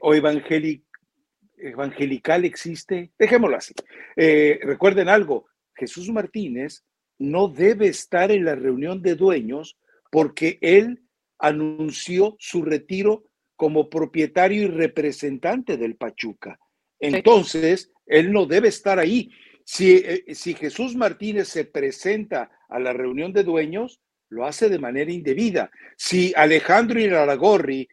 [0.01, 3.73] o evangelical existe, dejémoslo así.
[4.15, 6.83] recuerden algo, Jesús Martínez
[7.19, 9.77] no debe estar en la reunión de dueños
[10.09, 11.03] porque él
[11.37, 16.57] anunció su retiro como propietario y representante del Pachuca.
[16.99, 19.29] Entonces, él no debe estar ahí.
[19.71, 24.79] Si, eh, si, Jesús Martínez se presenta a la reunión de dueños, lo hace de
[24.79, 25.69] manera indebida.
[25.95, 27.87] Si Alejandro Iraragorri,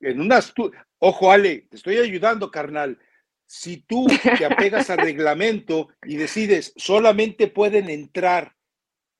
[0.00, 0.52] en unas...
[0.98, 2.98] Ojo, Ale, te estoy ayudando, carnal.
[3.46, 4.06] Si tú
[4.36, 8.54] te apegas al reglamento y decides solamente pueden entrar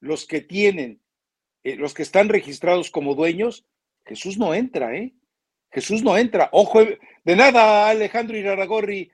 [0.00, 1.00] los que tienen,
[1.62, 3.64] eh, los que están registrados como dueños,
[4.04, 5.14] Jesús no entra, ¿eh?
[5.72, 6.50] Jesús no entra.
[6.52, 9.10] Ojo, eh, de nada, Alejandro Iraragorri,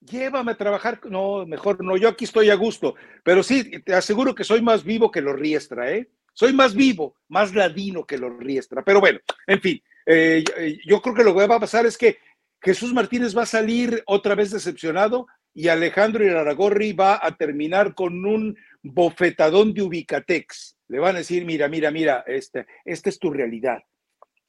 [0.00, 1.00] llévame a trabajar.
[1.06, 2.94] No, mejor no, yo aquí estoy a gusto.
[3.22, 6.08] Pero sí, te aseguro que soy más vivo que los Riestra, ¿eh?
[6.32, 8.84] Soy más vivo, más ladino que los Riestra.
[8.84, 10.44] Pero bueno, en fin, eh,
[10.86, 12.18] yo creo que lo que va a pasar es que
[12.62, 18.24] Jesús Martínez va a salir otra vez decepcionado y Alejandro Iraragorri va a terminar con
[18.24, 20.76] un bofetadón de Ubicatex.
[20.88, 23.82] Le van a decir, mira, mira, mira, esta, esta es tu realidad.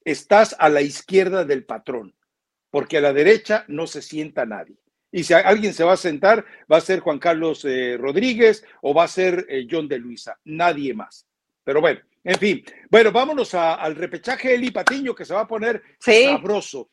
[0.04, 2.14] Estás a la izquierda del patrón,
[2.70, 4.76] porque a la derecha no se sienta nadie.
[5.12, 8.94] Y si alguien se va a sentar, va a ser Juan Carlos eh, Rodríguez o
[8.94, 11.26] va a ser eh, John de Luisa, nadie más.
[11.64, 12.64] Pero bueno, en fin.
[12.90, 16.90] Bueno, vámonos al repechaje Eli Patiño que se va a poner sabroso.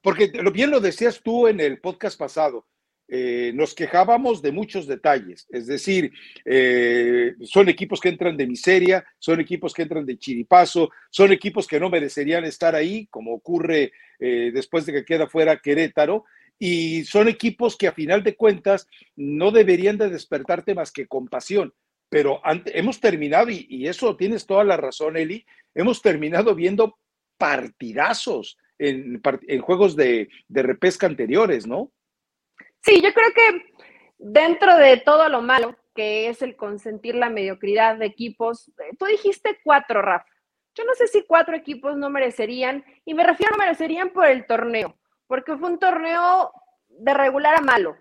[0.00, 2.66] Porque bien lo decías tú en el podcast pasado,
[3.14, 6.12] eh, nos quejábamos de muchos detalles, es decir,
[6.46, 11.66] eh, son equipos que entran de miseria, son equipos que entran de chiripazo, son equipos
[11.66, 16.24] que no merecerían estar ahí, como ocurre eh, después de que queda fuera Querétaro,
[16.64, 21.74] y son equipos que a final de cuentas no deberían de despertarte más que compasión.
[22.08, 25.44] Pero hemos terminado, y, eso tienes toda la razón, Eli,
[25.74, 27.00] hemos terminado viendo
[27.36, 29.20] partidazos en,
[29.60, 31.90] juegos de, repesca anteriores, ¿no?
[32.80, 33.64] Sí, yo creo que
[34.18, 39.06] dentro de todo lo malo que es el consentir la mediocridad de equipos, eh, tú
[39.06, 40.30] dijiste cuatro, Rafa.
[40.76, 44.46] Yo no sé si cuatro equipos no merecerían, y me refiero a merecerían por el
[44.46, 44.96] torneo,
[45.32, 46.52] porque fue un torneo
[46.90, 47.96] de regular a malo.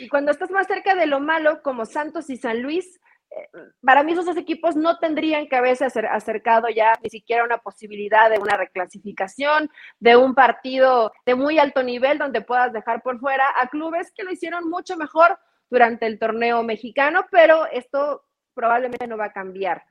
[0.00, 2.98] Y cuando estás más cerca de lo malo, como Santos y San Luis,
[3.82, 8.28] para mí esos dos equipos no tendrían que haberse acercado ya ni siquiera una posibilidad
[8.28, 13.44] de una reclasificación, de un partido de muy alto nivel donde puedas dejar por fuera
[13.60, 15.38] a clubes que lo hicieron mucho mejor
[15.70, 19.84] durante el torneo mexicano, pero esto probablemente no va a cambiar.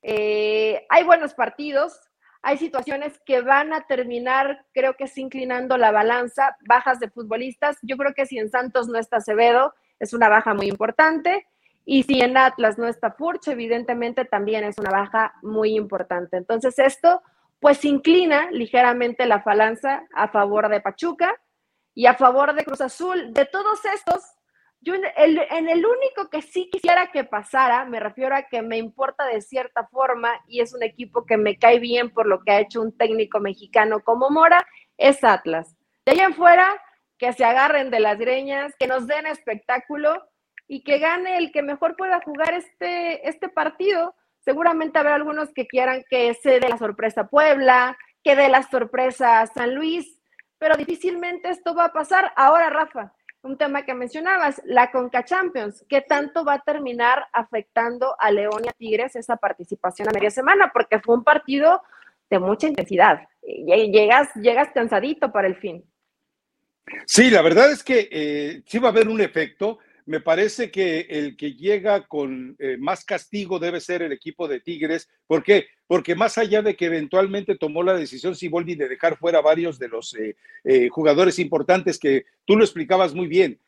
[0.00, 2.07] Eh, hay buenos partidos,
[2.42, 7.78] hay situaciones que van a terminar, creo que es inclinando la balanza, bajas de futbolistas.
[7.82, 11.46] Yo creo que si en Santos no está Acevedo, es una baja muy importante.
[11.84, 16.36] Y si en Atlas no está Furch, evidentemente también es una baja muy importante.
[16.36, 17.22] Entonces esto
[17.60, 21.34] pues inclina ligeramente la falanza a favor de Pachuca
[21.94, 23.32] y a favor de Cruz Azul.
[23.32, 24.22] De todos estos,
[24.88, 29.26] yo en el, único que sí quisiera que pasara, me refiero a que me importa
[29.26, 32.60] de cierta forma y es un equipo que me cae bien por lo que ha
[32.60, 35.76] hecho un técnico mexicano como Mora, es Atlas.
[36.06, 36.70] De ahí en fuera,
[37.18, 40.26] que se agarren de las greñas, que nos den espectáculo
[40.66, 44.14] y que gane el que mejor pueda jugar este, este partido.
[44.40, 49.44] Seguramente habrá algunos que quieran que se dé la sorpresa Puebla, que dé la sorpresa
[49.48, 50.18] San Luis,
[50.56, 52.32] pero difícilmente esto va a pasar.
[52.36, 58.16] Ahora, Rafa, un tema que mencionabas, la Conca Champions, ¿qué tanto va a terminar afectando
[58.18, 60.70] a León y a Tigres esa participación a media semana?
[60.72, 61.82] Porque fue un partido
[62.28, 63.28] de mucha intensidad.
[63.42, 65.84] Llegas, llegas cansadito para el fin.
[67.06, 69.78] Sí, la verdad es que eh, sí va a haber un efecto
[70.08, 74.60] me parece que el que llega con eh, más castigo debe ser el equipo de
[74.60, 75.06] Tigres.
[75.26, 75.66] ¿Por qué?
[75.86, 79.88] Porque más allá de que eventualmente tomó la decisión Siboldi de dejar fuera varios de
[79.88, 80.34] los eh,
[80.64, 83.60] eh, jugadores importantes que tú lo explicabas muy bien,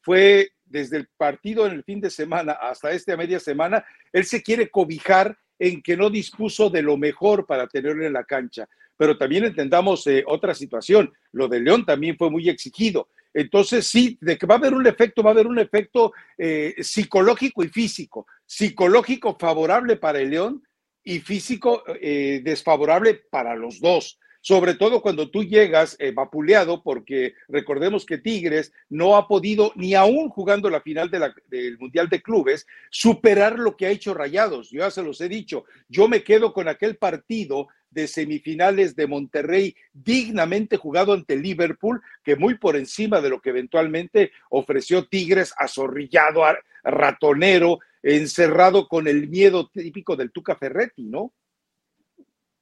[0.00, 4.42] fue desde el partido en el fin de semana hasta esta media semana, él se
[4.42, 8.66] quiere cobijar en que no dispuso de lo mejor para tenerlo en la cancha.
[8.96, 14.36] Pero también entendamos otra situación, lo de León también fue muy exigido Entonces, sí, de
[14.36, 18.26] que va a haber un efecto, va a haber un efecto eh, psicológico y físico.
[18.46, 20.62] Psicológico favorable para el León
[21.02, 27.34] y físico eh, desfavorable para los dos sobre todo cuando tú llegas eh, vapuleado, porque
[27.48, 32.66] recordemos que Tigres no ha podido, ni aún jugando la final del Mundial de Clubes,
[32.90, 34.70] superar lo que ha hecho Rayados.
[34.70, 39.06] Yo ya se los he dicho, yo me quedo con aquel partido de semifinales de
[39.06, 45.54] Monterrey dignamente jugado ante Liverpool, que muy por encima de lo que eventualmente ofreció Tigres,
[45.56, 46.42] azorrillado,
[46.82, 51.32] ratonero, encerrado con el miedo típico del Tuca Ferretti, ¿no?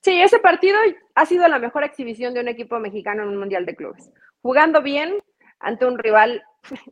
[0.02, 0.78] Sí, ese partido
[1.14, 4.10] ha sido la mejor exhibición de un equipo mexicano en un Mundial de Clubes.
[4.40, 5.18] Jugando bien
[5.58, 6.42] ante un rival,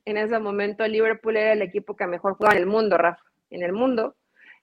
[0.04, 3.62] en ese momento Liverpool era el equipo que mejor jugaba en el mundo, Rafa, en
[3.62, 4.14] el mundo,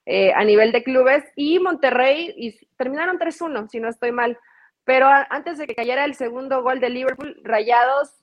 [0.04, 4.38] eh, a nivel de clubes, y Monterrey, y terminaron 3-1, si no estoy mal.
[4.84, 8.14] Pero antes de que cayera el segundo gol de Liverpool, Rayados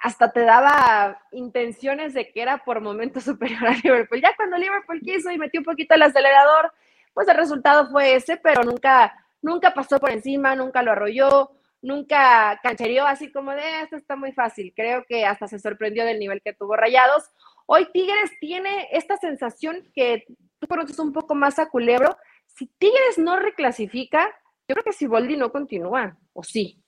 [0.00, 4.20] hasta te daba intenciones de que era por momentos superior a Liverpool.
[4.20, 6.72] Ya cuando Liverpool quiso y metió un poquito el acelerador,
[7.14, 9.12] pues el resultado fue ese, pero nunca
[9.44, 11.50] nunca pasó por encima, nunca lo arrolló,
[11.82, 14.72] nunca canchereó así como de esto está muy fácil.
[14.74, 17.24] Creo que hasta se sorprendió del nivel que tuvo Rayados.
[17.66, 20.24] Hoy Tigres tiene esta sensación que
[20.58, 22.16] tú conoces un poco más a Culebro.
[22.46, 24.26] Si Tigres no reclasifica,
[24.66, 26.80] yo creo que si Boldi no continúa, o sí.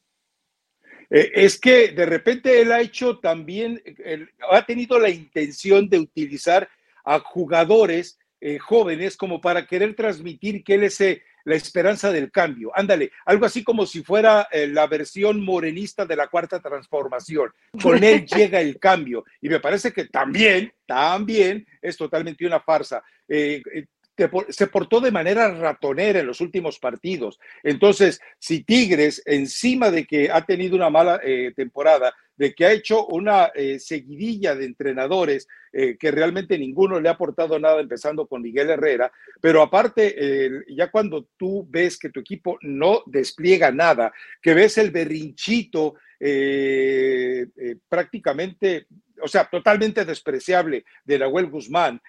[1.11, 3.83] Eh, es que de repente él ha hecho también,
[4.51, 6.69] ha tenido la intención de utilizar
[7.05, 12.31] a jugadores eh, jóvenes como para querer transmitir que él es eh, la esperanza del
[12.31, 12.73] cambio.
[12.75, 17.53] Ándale, algo así como si fuera eh, la versión morenista de la cuarta transformación.
[17.81, 19.25] Con él llega el cambio.
[19.41, 23.03] Y me parece que también, también es totalmente una farsa.
[23.29, 23.63] Eh,
[24.17, 27.39] eh, se portó de manera ratonera en los últimos partidos.
[27.63, 31.21] Entonces, si Tigres, encima de que ha tenido una mala
[31.55, 37.09] temporada, de que ha hecho una eh, seguidilla de entrenadores eh, que realmente ninguno le
[37.09, 39.11] ha aportado nada, empezando con Miguel Herrera,
[39.41, 44.91] pero aparte, ya cuando tú ves que tu equipo no despliega nada, que ves el
[44.91, 47.47] berrinchito eh,
[47.89, 48.87] prácticamente,
[49.23, 52.01] o sea, totalmente despreciable de Nahuel Guzmán,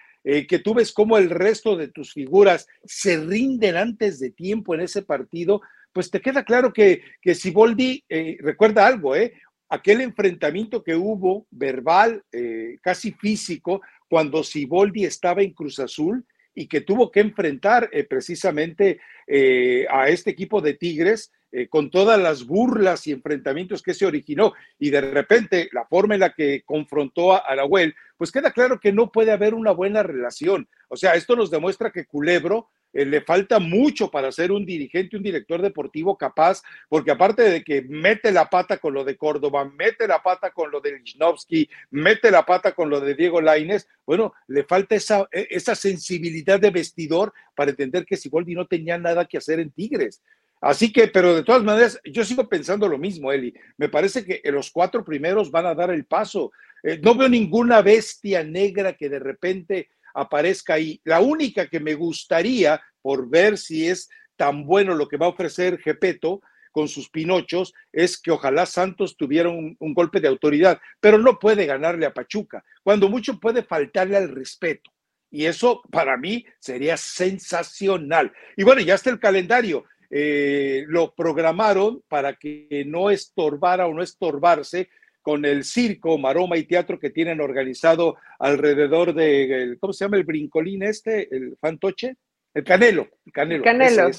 [0.48, 4.82] que tú ves cómo el resto de tus figuras se rinden antes de tiempo en
[4.82, 5.62] ese partido,
[5.92, 8.04] pues te queda claro que, que Siboldi,
[8.40, 9.32] recuerda algo, ¿eh?
[9.68, 16.24] aquel enfrentamiento que hubo verbal, eh, casi físico, cuando Siboldi estaba en Cruz Azul
[16.54, 21.30] y que tuvo que enfrentar eh, precisamente eh, a este equipo de Tigres
[21.70, 26.20] con todas las burlas y enfrentamientos que se originó y de repente la forma en
[26.20, 30.68] la que confrontó a Arahuel, pues queda claro que no puede haber una buena relación.
[30.88, 35.16] O sea, esto nos demuestra que Culebro eh, le falta mucho para ser un dirigente,
[35.16, 39.64] un director deportivo capaz, porque aparte de que mete la pata con lo de Córdoba,
[39.64, 43.86] mete la pata con lo de Lichnowsky, mete la pata con lo de Diego Laines,
[44.06, 48.96] bueno, le falta esa, e, esa sensibilidad de vestidor para entender que Siboldi no tenía
[48.96, 50.22] nada que hacer en Tigres.
[50.60, 53.54] Así que, pero de todas maneras, yo sigo pensando lo mismo, Eli.
[53.76, 56.50] Me parece que los cuatro primeros van a dar el paso.
[56.82, 61.00] Eh, no veo ninguna bestia negra que de repente aparezca ahí.
[61.04, 65.30] La única que me gustaría, por ver si es tan bueno lo que va a
[65.30, 66.40] ofrecer Gepeto
[66.72, 71.66] con sus pinochos, es que ojalá Santos tuviera un, golpe de autoridad, pero no puede
[71.66, 72.64] ganarle a Pachuca.
[72.82, 74.90] Cuando mucho puede faltarle al respeto.
[75.30, 78.32] Y eso para mí sería sensacional.
[78.56, 79.84] Y bueno, ya está el calendario.
[80.10, 84.88] Eh, lo programaron para que no estorbara o no estorbarse
[85.20, 90.24] con el circo, maroma y teatro que tienen organizado alrededor de, ¿cómo se llama el
[90.24, 91.28] brincolín este?
[91.34, 92.16] ¿El fantoche?
[92.54, 93.08] El canelo.
[93.26, 93.64] El canelo.
[93.64, 94.10] canelo.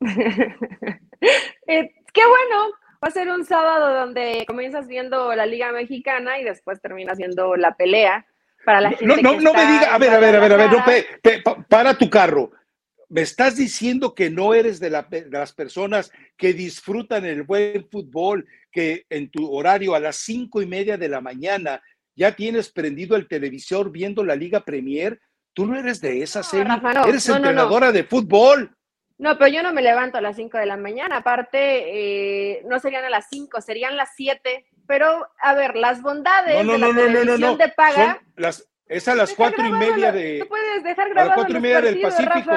[1.66, 2.72] Eh, qué bueno.
[3.02, 7.54] Va a ser un sábado donde comienzas viendo la Liga Mexicana y después terminas viendo
[7.56, 8.26] la pelea.
[8.64, 10.56] Para la gente no, no, no me diga, a ver, a ver, a ver, a
[10.56, 12.50] ver, no, para tu carro
[13.10, 19.04] me estás diciendo que no eres de, las personas que disfrutan el buen fútbol, que
[19.10, 21.82] en tu horario a las cinco y media de la mañana
[22.14, 25.20] ya tienes prendido el televisor viendo la Liga Premier.
[25.52, 26.72] Tú no eres de esa serie,
[27.06, 28.76] eres entrenadora de fútbol.
[29.18, 31.16] No, pero yo no me levanto a las cinco de la mañana.
[31.16, 31.58] Aparte,
[32.52, 34.66] eh, no serían a las cinco, serían las siete.
[34.86, 38.22] Pero, a ver, las bondades de la televisión de paga.
[38.86, 40.46] es a las cuatro y media de.
[40.48, 42.52] Puedes dejar grabado a las cuatro y media del Pacífico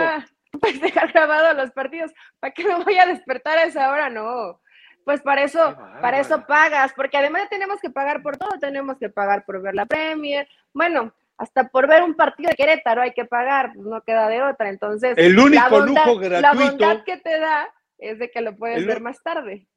[0.62, 2.12] puedes dejar grabado los partidos.
[2.39, 4.10] ¿Para qué me voy a despertar a esa hora?
[4.10, 4.60] No.
[5.04, 9.10] Pues para eso, para eso pagas, porque además tenemos que pagar por todo, tenemos que
[9.10, 10.47] pagar por ver la Premier.
[10.74, 14.70] Bueno, hasta por ver un partido de Querétaro hay que pagar, no queda de otra.
[14.70, 16.41] Entonces, el único lujo gratuito.
[16.41, 19.68] La bondad que te da es de que lo puedes ver más tarde.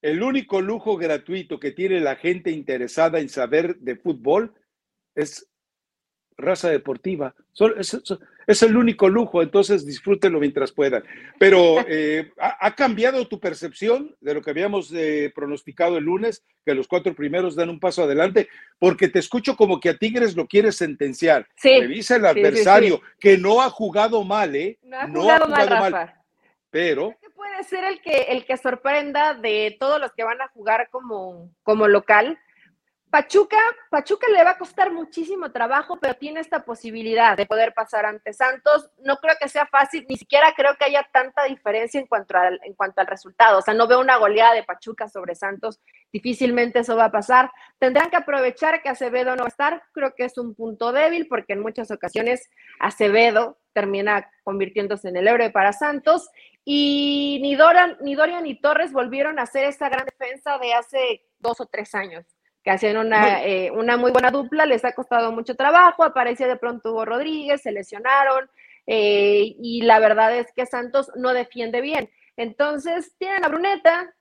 [0.00, 4.54] el único lujo gratuito que tiene la gente interesada en saber de fútbol
[5.14, 5.46] es
[6.38, 7.34] raza deportiva.
[7.76, 8.00] Es,
[8.46, 11.04] el único lujo, entonces disfrútenlo mientras puedan.
[11.38, 16.74] Pero eh, ha, cambiado tu percepción de lo que habíamos eh, pronosticado el lunes, que
[16.74, 20.46] los cuatro primeros dan un paso adelante, porque te escucho como que a Tigres lo
[20.46, 21.46] quieres sentenciar.
[21.62, 24.78] Revisa el adversario, que no ha jugado mal, ¿eh?
[24.82, 26.14] No ha jugado, mal, Rafa.
[26.70, 30.88] Pero puede ser el que, el que sorprenda de todos los que van a jugar
[30.90, 32.38] como, como local.
[33.14, 33.60] Pachuca,
[33.90, 38.32] Pachuca le va a costar muchísimo trabajo, pero tiene esta posibilidad de poder pasar ante
[38.32, 38.90] Santos.
[39.04, 42.58] No creo que sea fácil, ni siquiera creo que haya tanta diferencia en cuanto al,
[42.64, 43.60] en cuanto al resultado.
[43.60, 45.80] O sea, no veo una goleada de Pachuca sobre Santos.
[46.12, 47.52] Difícilmente eso va a pasar.
[47.78, 49.84] Tendrán que aprovechar que Acevedo no va a estar.
[49.92, 52.50] Creo que es un punto débil porque en muchas ocasiones
[52.80, 56.30] Acevedo termina convirtiéndose en el héroe para Santos.
[56.64, 61.22] Y ni Dorian, ni Dorian ni Torres volvieron a hacer esa gran defensa de hace
[61.38, 62.24] dos o tres años,
[62.64, 66.56] que hacían una, eh, una muy buena dupla, les ha costado mucho trabajo, aparecía de
[66.56, 68.48] pronto Hugo Rodríguez, se lesionaron,
[68.86, 72.10] eh, y la verdad es que Santos no defiende bien.
[72.38, 74.14] Entonces, tienen a Bruneta,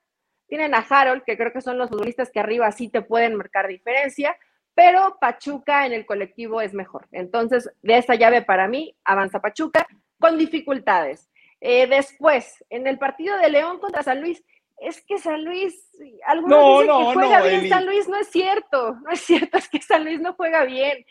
[0.48, 3.70] tienen a Harold, que creo que son los futbolistas que arriba sí te pueden marcar
[3.70, 4.36] diferencia,
[4.76, 7.08] pero Pachuca en el colectivo es mejor.
[7.14, 9.88] Entonces, de esa llave para mí, avanza Pachuca
[10.20, 11.30] con dificultades.
[11.62, 14.44] Eh, después, en el partido de León contra San Luis,
[14.84, 15.74] es que San Luis,
[16.26, 19.82] algunos dicen que juega bien San Luis, no es cierto, no es cierto, es que
[19.82, 21.06] San Luis no juega bien.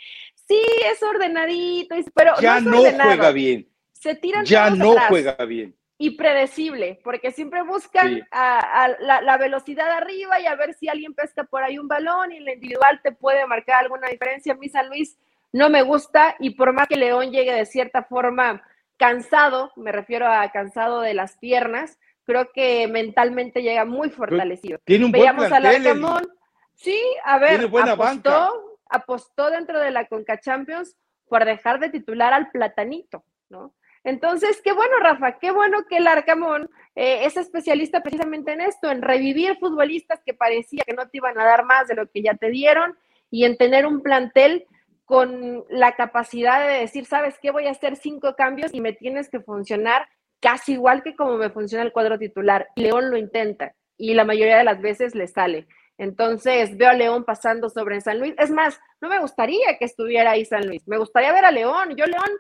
[0.47, 3.69] Sí, es ordenadito, pero ya no, juega bien.
[3.93, 5.77] Se tiran ya no juega bien.
[5.99, 11.15] Y predecible, porque siempre buscan a, la, la, velocidad arriba y a ver si alguien
[11.15, 14.55] pesca por ahí un balón y en la individual te puede marcar alguna diferencia.
[14.55, 15.17] A mí San Luis
[15.53, 18.65] no me gusta y por más que León llegue de cierta forma
[18.97, 24.79] cansado, me refiero a cansado de las piernas, creo que mentalmente llega muy fortalecido.
[24.85, 26.29] Tiene un Veíamos al Arcamón,
[26.75, 30.97] sí, a ver, apostó, apostó dentro de la Conca Champions
[31.29, 33.75] por dejar de titular al Platanito, ¿no?
[34.05, 38.91] Entonces, qué bueno, Rafa, qué bueno que el Arcamón eh, es especialista precisamente en esto,
[38.91, 42.23] en revivir futbolistas que parecía que no te iban a dar más de lo que
[42.23, 42.99] ya te dieron
[43.31, 44.67] y en tener un plantel
[45.05, 47.51] con la capacidad de decir, ¿sabes qué?
[47.51, 50.09] Voy a hacer cinco cambios y me tienes que funcionar
[50.43, 52.69] casi igual que como me funciona el cuadro titular.
[52.77, 55.69] León lo intenta y la mayoría de las veces le sale.
[55.97, 58.35] Entonces veo a León pasando sobre San Luis.
[58.37, 60.87] Es más, no me gustaría que estuviera ahí San Luis.
[60.89, 61.95] Me gustaría ver a León.
[61.97, 62.31] Yo León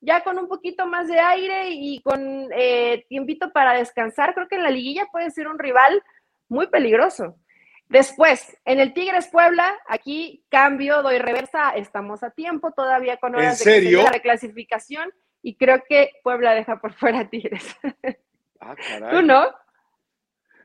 [0.00, 4.56] ya con un poquito más de aire y con eh, tiempito para descansar, creo que
[4.56, 6.02] en la liguilla puede ser un rival
[6.48, 7.36] muy peligroso.
[7.86, 13.62] Después, en el Tigres Puebla, aquí cambio, doy reversa, estamos a tiempo todavía con horas
[13.62, 15.12] de la reclasificación
[15.42, 17.76] y creo que Puebla deja por fuera a Tigres.
[18.60, 19.10] Ah, caray.
[19.10, 19.46] ¿Tú no?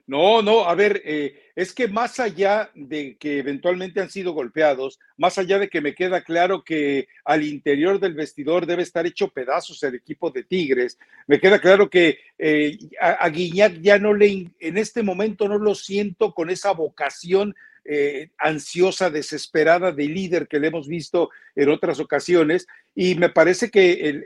[0.07, 4.99] No, no, a ver, eh, es que más allá de que eventualmente han sido golpeados,
[5.17, 9.27] más allá de que me queda claro que al interior del vestidor debe estar hecho
[9.27, 10.97] pedazos el equipo de Tigres,
[11.27, 15.75] me queda claro que eh, a, Guiñac ya no le, en este momento no lo
[15.75, 17.53] siento con esa vocación
[17.89, 23.71] eh, ansiosa, desesperada de líder que le hemos visto en otras ocasiones, y me parece
[23.71, 24.23] que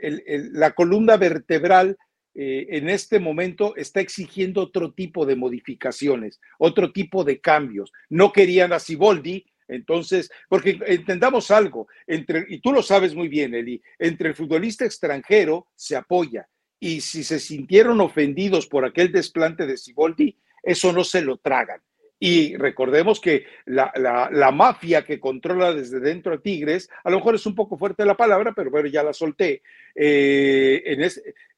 [0.52, 1.96] la columna vertebral
[2.34, 7.92] eh, en este momento está exigiendo otro tipo de modificaciones, otro tipo de cambios.
[8.08, 13.54] No querían a Siboldi, entonces, porque entendamos algo, entre, y tú lo sabes muy bien,
[13.54, 16.48] Eli, entre el futbolista extranjero se apoya,
[16.80, 21.80] y si se sintieron ofendidos por aquel desplante de Siboldi, eso no se lo tragan.
[22.24, 27.44] Y recordemos que la, mafia que controla desde dentro a Tigres, a lo mejor es
[27.46, 29.60] un poco fuerte la palabra, pero bueno, ya la solté,
[29.96, 31.00] eh, en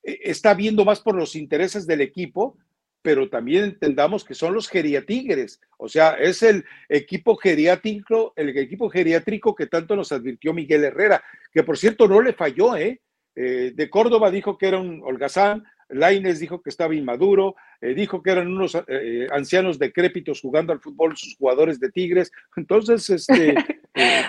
[0.03, 2.57] está viendo más por los intereses del equipo,
[3.03, 8.89] pero también entendamos que son los geriatigres, o sea, es el equipo geriátrico, el equipo
[8.89, 13.03] geriátrico que tanto nos advirtió Miguel Herrera, que por cierto no le falló, ¿eh?
[13.37, 18.23] eh de Córdoba dijo que era un holgazán, Laines dijo que estaba inmaduro, eh, dijo
[18.23, 22.33] que eran unos eh, ancianos decrépitos jugando al fútbol sus jugadores de Tigres.
[22.57, 23.55] Entonces, este.
[23.97, 24.25] Eh,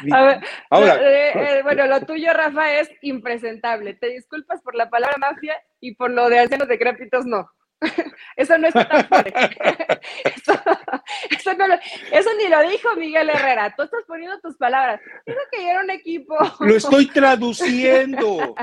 [0.69, 0.99] ahora.
[1.63, 3.95] bueno, lo tuyo, Rafa, es impresentable.
[3.95, 7.49] Te disculpas por la palabra mafia y por lo de ancianos decrépitos, no.
[8.35, 9.33] Eso no está tan fuerte.
[10.23, 10.53] Eso,
[12.11, 13.73] eso, ni lo dijo Miguel Herrera.
[13.75, 15.01] Tú estás poniendo tus palabras.
[15.25, 16.35] Dijo que era un equipo.
[16.59, 18.55] Lo estoy traduciendo.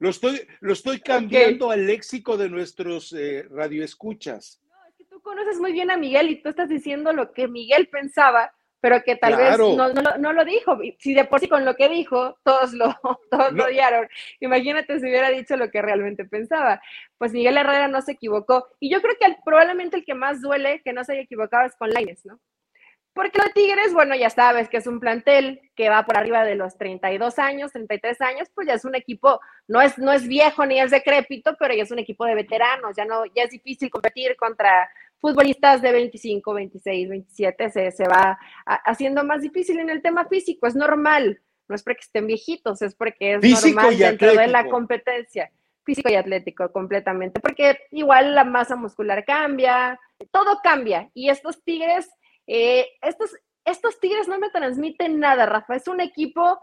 [0.00, 4.60] Lo estoy, lo estoy cambiando al léxico de nuestros eh, radioescuchas.
[4.66, 7.46] No, es que tú conoces muy bien a Miguel y tú estás diciendo lo que
[7.46, 10.78] Miguel pensaba pero que tal vez no, lo dijo.
[10.98, 12.96] Si de por sí con lo que dijo, todos lo,
[13.30, 14.08] todos lo odiaron.
[14.40, 16.82] Imagínate si hubiera dicho lo que realmente pensaba.
[17.18, 18.68] Pues Miguel Herrera no se equivocó.
[18.80, 21.76] Y yo creo que probablemente el que más duele que no se haya equivocado es
[21.76, 22.40] con Laines, ¿no?
[23.12, 26.54] Porque los Tigres, bueno, ya sabes que es un plantel que va por arriba de
[26.54, 30.64] los 32 años, 33 años, pues ya es un equipo, no es, no es viejo
[30.64, 33.90] ni es decrépito, pero ya es un equipo de veteranos, ya no, ya es difícil
[33.90, 34.88] competir contra
[35.18, 40.68] futbolistas de 25, 26, 27, se, se va haciendo más difícil en el tema físico,
[40.68, 45.50] es normal, no es porque estén viejitos, es porque es normal dentro de la competencia
[45.82, 49.98] físico y atlético completamente, porque igual la masa muscular cambia,
[50.30, 52.08] todo cambia y estos Tigres
[52.52, 55.76] eh, estos, estos Tigres no me transmiten nada, Rafa.
[55.76, 56.58] Es un equipo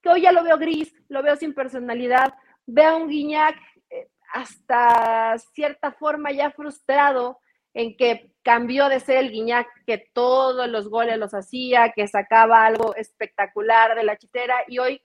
[0.00, 2.34] que hoy ya lo veo gris, lo veo sin personalidad.
[2.66, 3.56] Veo a un Guiñac
[3.90, 7.40] eh, hasta cierta forma ya frustrado
[7.72, 12.64] en que cambió de ser el Guiñac que todos los goles los hacía, que sacaba
[12.64, 15.02] algo espectacular de la chitera y hoy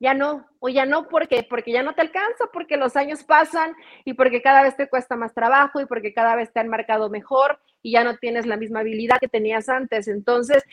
[0.00, 3.76] ya no, o ya no, porque Porque ya no te alcanza, porque los años pasan
[4.04, 7.08] y porque cada vez te cuesta más trabajo y porque cada vez te han marcado
[7.08, 10.08] mejor y ya no tienes la misma habilidad que tenías antes.
[10.08, 10.64] Entonces,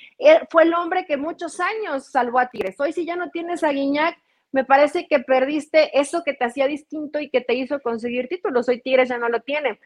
[0.49, 2.79] fue el hombre que muchos años salvó a Tigres.
[2.79, 4.17] Hoy si ya no tienes a Guiñac,
[4.51, 8.69] me parece que perdiste eso que te hacía distinto y que te hizo conseguir títulos.
[8.69, 9.79] Hoy Tigres ya no lo tiene.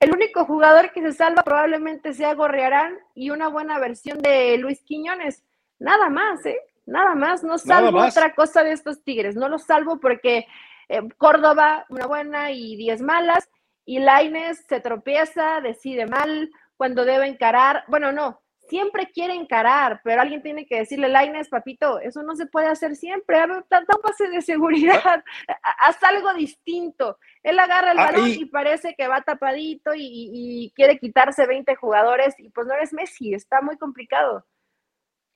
[0.00, 4.82] El único jugador que se salva probablemente sea Gorriarán y una buena versión de Luis
[4.82, 5.44] Quiñones.
[5.78, 6.58] Nada más, ¿eh?
[6.86, 7.44] Nada más.
[7.44, 9.36] No salvo otra cosa de estos Tigres.
[9.36, 10.46] No lo salvo porque
[10.88, 13.48] eh, Córdoba, una buena y diez malas
[13.84, 17.84] y Laines se tropieza, decide mal cuando debe encarar.
[17.88, 22.46] Bueno, no, siempre quiere encarar, pero alguien tiene que decirle, Laines, papito, eso no se
[22.46, 23.38] puede hacer siempre.
[23.38, 25.22] Da pase de seguridad,
[25.78, 27.18] haz algo distinto.
[27.42, 31.74] Él agarra el ah, balón y parece que va tapadito y, y, quiere quitarse 20
[31.76, 34.46] jugadores y pues no eres Messi, está muy complicado.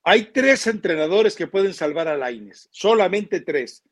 [0.03, 3.83] Hay tres entrenadores que pueden salvar a Laines, solamente tres.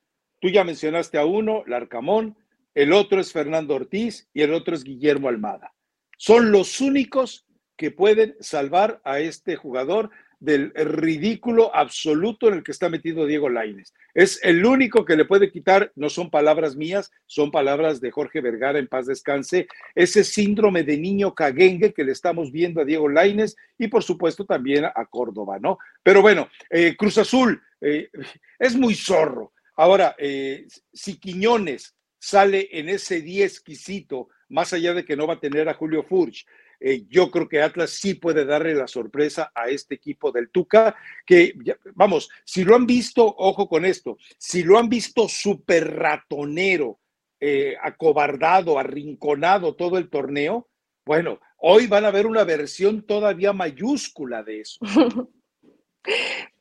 [0.40, 2.36] Tú ya mencionaste a uno, Larcamón,
[2.74, 5.72] el otro es Fernando Ortiz y el otro es Guillermo Almada.
[6.16, 7.46] Son los únicos
[7.76, 10.10] que pueden salvar a este jugador
[10.44, 13.94] del ridículo absoluto en el que está metido Diego Laines.
[14.12, 18.42] Es el único que le puede quitar, no son palabras mías, son palabras de Jorge
[18.42, 23.08] Vergara en paz descanse, ese síndrome de niño caguengue que le estamos viendo a Diego
[23.08, 25.78] Laines y por supuesto también a Córdoba, ¿no?
[26.02, 28.10] Pero bueno, eh, Cruz Azul eh,
[28.58, 29.54] es muy zorro.
[29.76, 31.94] Ahora, eh, si Quiñones
[32.24, 36.02] sale en ese 10 exquisito, más allá de que no va a tener a Julio
[36.02, 36.46] Furch.
[36.80, 40.96] Eh, yo creo que Atlas sí puede darle la sorpresa a este equipo del Tuca,
[41.26, 41.54] que
[41.94, 46.98] vamos, si lo han visto, ojo con esto, si lo han visto súper ratonero,
[47.40, 50.68] eh, acobardado, arrinconado todo el torneo,
[51.04, 54.80] bueno, hoy van a ver una versión todavía mayúscula de eso.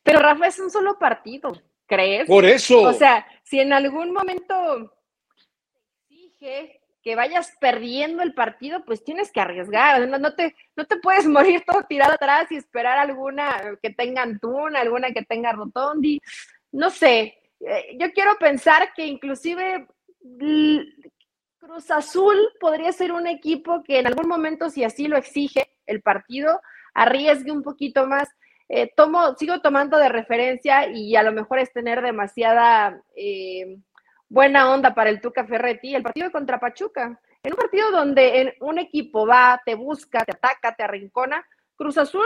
[0.03, 1.53] Pero Rafa es un solo partido,
[1.85, 2.27] ¿crees?
[2.27, 2.81] Por eso.
[2.81, 4.93] O sea, si en algún momento
[6.43, 10.07] que, vayas perdiendo el partido, pues tienes que arriesgar.
[10.07, 14.81] No, te, no te puedes morir todo tirado atrás y esperar alguna que tenga Antuna,
[14.81, 16.21] alguna que tenga Rotondi.
[16.71, 17.37] No sé.
[17.59, 19.87] Eh, yo quiero pensar que inclusive
[21.59, 26.01] Cruz Azul podría ser un equipo que en algún momento, si así lo exige el
[26.01, 26.61] partido,
[26.93, 28.29] arriesgue un poquito más.
[28.69, 33.77] Eh, tomo, sigo tomando de referencia y a lo mejor es tener demasiada eh,
[34.33, 37.19] buena onda para el Tuca Ferretti, el partido contra Pachuca.
[37.43, 42.25] En un partido donde un equipo va, te busca, te ataca, te arrincona, Cruz Azul,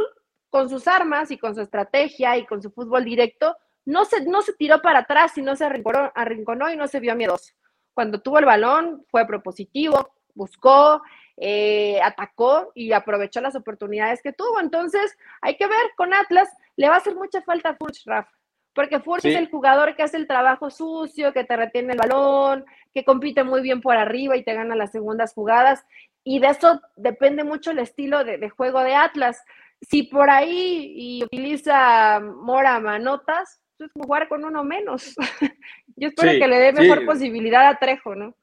[0.49, 4.41] con sus armas y con su estrategia y con su fútbol directo, no se, no
[4.41, 7.53] se tiró para atrás y no se arrinconó, arrinconó y no se vio miedoso.
[7.93, 11.01] Cuando tuvo el balón, fue propositivo, buscó,
[11.35, 14.61] eh, atacó y aprovechó las oportunidades que tuvo.
[14.61, 16.47] Entonces, hay que ver con Atlas,
[16.77, 18.36] le va a hacer mucha falta a Furch, Rafa
[18.77, 22.63] porque Furch es el jugador que hace el trabajo sucio, que te retiene el balón,
[22.93, 25.83] que compite muy bien por arriba y te gana las segundas jugadas.
[26.23, 29.43] Y de eso depende mucho el estilo de, juego de Atlas.
[29.81, 35.15] Si por ahí y utiliza Mora manotas, es jugar con uno menos.
[35.95, 38.35] Yo espero que le dé mejor posibilidad a Trejo, ¿no?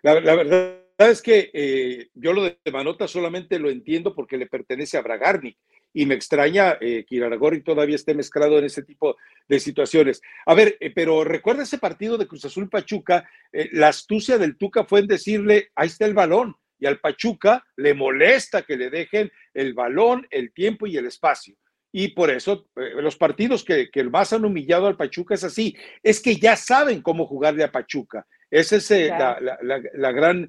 [0.00, 4.96] La, verdad es que eh, yo lo de Manotas solamente lo entiendo porque le pertenece
[4.96, 5.54] a Bragarni
[5.92, 9.16] y me extraña eh, que Iraragorri todavía esté mezclado en ese tipo
[9.48, 10.22] de situaciones.
[10.46, 14.56] A ver, eh, pero recuerda ese partido de Cruz Azul Pachuca, eh, la astucia del
[14.56, 18.90] Tuca fue en decirle, ahí está el balón, y al Pachuca le molesta que le
[18.90, 21.56] dejen el balón, el tiempo y el espacio.
[21.92, 26.20] Y por eso los partidos que, que, más han humillado al Pachuca es así, es
[26.22, 28.24] que ya saben cómo jugarle a Pachuca.
[28.48, 30.48] Esa es la, la gran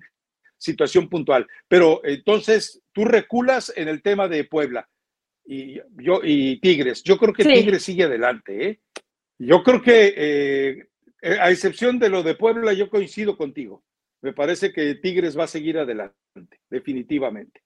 [0.60, 1.48] situación puntual.
[1.68, 4.88] Pero entonces tú reculas en el tema de Puebla
[5.46, 7.04] y, yo, y Tigres.
[7.04, 8.68] Yo creo que Tigres sigue adelante.
[8.68, 8.80] ¿eh?
[9.38, 10.88] Yo creo que, eh,
[11.40, 13.84] a excepción de lo de Puebla, yo coincido contigo.
[14.22, 17.62] Me parece que Tigres va a seguir adelante, definitivamente.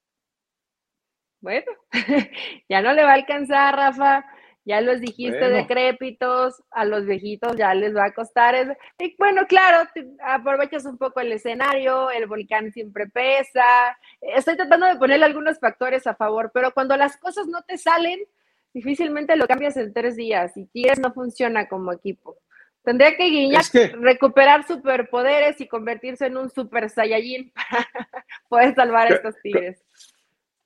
[1.41, 1.71] Bueno,
[2.69, 4.25] ya no le va a alcanzar, Rafa
[4.65, 8.75] ya los dijiste decrépitos, a los viejitos ya les va a costar.
[8.99, 9.87] Y bueno, claro,
[10.23, 13.63] aprovechas un poco el escenario, el volcán siempre pesa.
[14.21, 18.19] Estoy tratando de ponerle algunos factores a favor, pero cuando las cosas no te salen,
[18.73, 22.35] difícilmente lo cambias en tres días y Tigres no funciona como equipo.
[22.83, 27.87] Tendría que Guiñac recuperar superpoderes y convertirse en un super Saiyajin para
[28.49, 29.83] poder salvar a estos Tigres.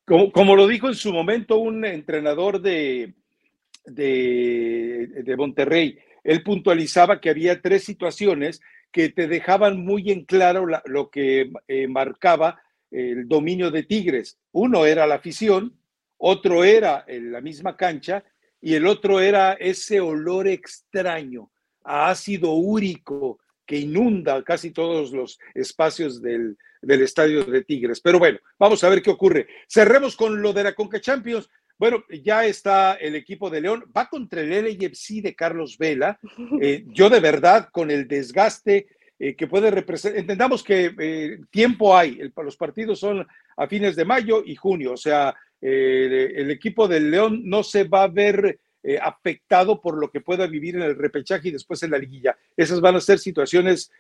[0.06, 3.14] como lo dijo en su momento un entrenador de,
[3.92, 5.98] de, Monterrey.
[6.24, 8.62] Él puntualizaba que había tres situaciones
[8.92, 12.62] que te dejaban muy en claro lo que eh, marcaba
[12.92, 14.38] el dominio de Tigres.
[14.52, 15.80] Uno era la afición,
[16.18, 18.24] otro era la misma cancha
[18.62, 21.52] y el otro era ese olor extraño
[21.84, 28.02] a ácido úrico que inunda casi todos los espacios del, del estadio de Tigres.
[28.02, 29.48] Pero bueno, vamos a ver qué ocurre.
[29.68, 31.50] Cerremos con lo de la Conca Champions.
[31.80, 36.20] Bueno, ya está el equipo de León, va contra el LAFC de Carlos Vela.
[36.62, 41.96] Eh, yo de verdad, con el desgaste eh, que puede representar, entendamos que eh, tiempo
[41.96, 43.26] hay, los partidos son
[43.56, 48.04] a fines de mayo y junio, o sea, el equipo del León no se va
[48.04, 48.60] a ver
[49.02, 52.38] afectado por lo que pueda vivir en el repechaje y después en la liguilla.
[52.56, 53.92] Esas van a ser situaciones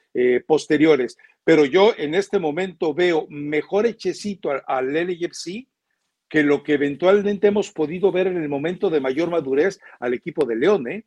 [0.47, 5.67] posteriores, pero yo en este momento veo mejor hechecito al, al LAFC
[6.29, 10.45] que lo que eventualmente hemos podido ver en el momento de mayor madurez al equipo
[10.45, 11.05] de León, ¿eh?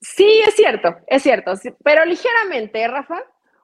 [0.00, 3.20] Sí, es cierto, es cierto, pero ligeramente, ¿eh, Rafa.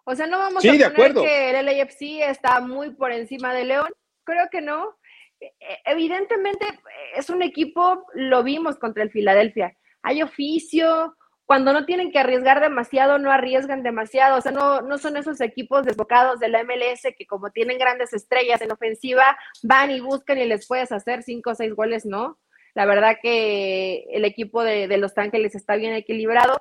[0.06, 3.88] O sea, no vamos a poner que el LAFC está muy por encima de León.
[4.24, 4.98] Creo que no.
[5.40, 6.66] E, e, evidentemente
[7.14, 9.74] es un equipo, lo vimos contra el Filadelfia.
[10.02, 11.16] Hay oficio,
[11.46, 14.38] cuando no tienen que arriesgar demasiado, no arriesgan demasiado.
[14.38, 18.12] O sea, no, no son esos equipos desbocados de la MLS que como tienen grandes
[18.12, 22.38] estrellas en ofensiva, van y buscan y les puedes hacer cinco o seis goles, ¿no?
[22.74, 26.60] La verdad que el equipo de, de Los Ángeles está bien equilibrado.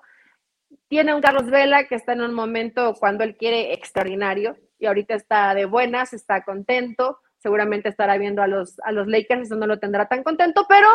[0.90, 5.16] Tiene un Carlos Vela que está en un momento cuando él quiere extraordinario y ahorita
[5.16, 9.68] está de buenas, está contento seguramente estará viendo a los, a los Lakers, eso no
[9.68, 10.88] lo tendrá tan contento, pero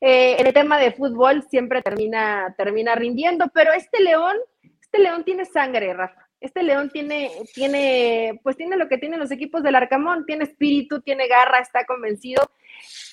[0.00, 4.36] eh, en el tema de fútbol siempre termina, termina rindiendo, pero este León,
[4.80, 6.28] este León tiene sangre, Rafa.
[6.40, 11.00] Este León tiene, tiene, pues tiene lo que tienen los equipos del Arcamón, tiene espíritu,
[11.00, 12.42] tiene garra, está convencido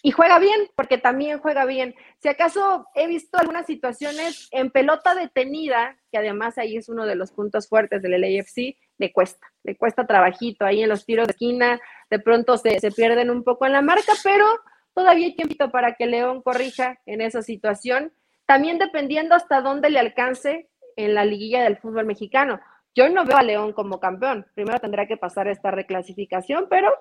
[0.02, 1.94] y juega bien, porque también juega bien.
[2.24, 7.16] Si acaso he visto algunas situaciones en pelota detenida, que además ahí es uno de
[7.16, 11.32] los puntos fuertes del LAFC, le cuesta, le cuesta trabajito ahí en los tiros de
[11.32, 11.80] esquina,
[12.10, 14.46] de pronto se, pierden un poco en la marca, pero
[14.94, 18.14] todavía hay tiempo para que León corrija en esa situación,
[18.46, 22.60] también dependiendo hasta dónde le alcance en la liguilla del fútbol mexicano.
[22.94, 26.94] Yo no veo a León como campeón, primero tendrá que pasar esta reclasificación, pero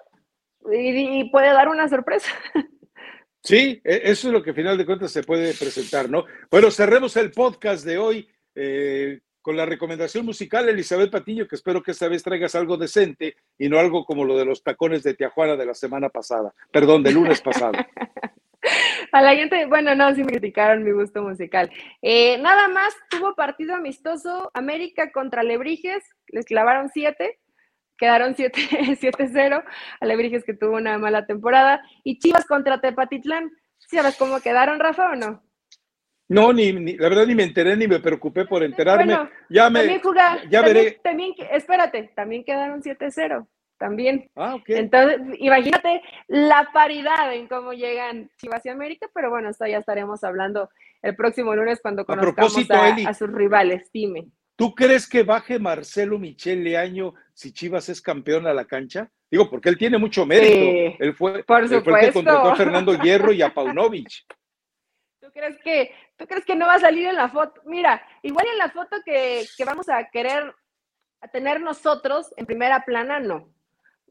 [0.72, 2.30] y, puede dar una sorpresa.
[3.40, 6.24] Sí, e, eso es lo que al final de cuentas se puede presentar, ¿no?
[6.51, 8.28] Bueno, cerremos el podcast de hoy.
[8.55, 13.34] Eh, con la recomendación musical, Elizabeth Patiño, que espero que esta vez traigas algo decente
[13.57, 17.03] y no algo como lo de los tacones de Tijuana de la semana pasada, perdón,
[17.03, 17.72] del lunes pasado.
[19.12, 21.70] A la gente, bueno, no, sí me criticaron mi gusto musical.
[22.03, 27.38] Eh, nada más, tuvo partido amistoso América contra Lebrijes, les clavaron siete,
[27.96, 29.64] quedaron 7-0,
[30.03, 33.51] Alebrijes que tuvo una mala temporada, y Chivas contra Tepatitlán.
[33.78, 35.47] ¿Sabes cómo quedaron, Rafa, o no?
[36.29, 39.18] No, ni, la verdad ni me enteré ni me preocupé por enterarme.
[39.49, 40.03] ya me, también
[40.51, 41.01] ya veré.
[41.03, 43.47] También, espérate, también quedaron 7-0,
[43.79, 44.31] también.
[44.37, 44.68] Ah, ok.
[44.68, 50.22] Entonces, imagínate la paridad en cómo llegan Chivas y América, pero bueno, esto ya estaremos
[50.22, 50.68] hablando
[51.01, 52.57] el próximo lunes cuando conozcamos
[53.07, 54.26] a, sus rivales, dime.
[54.57, 59.11] ¿Tú crees que baje Marcelo Michele Año si Chivas es campeón a la cancha?
[59.31, 60.99] Digo, porque él tiene mucho mérito.
[60.99, 64.26] él fue, por él fue el que contrató a Fernando Hierro y a Paunovic.
[65.29, 67.61] ¿Tú crees que, tú crees que no va a salir en la foto?
[67.66, 70.55] Mira, igual en la foto que, vamos a querer
[71.31, 73.47] tener nosotros en primera plana, no.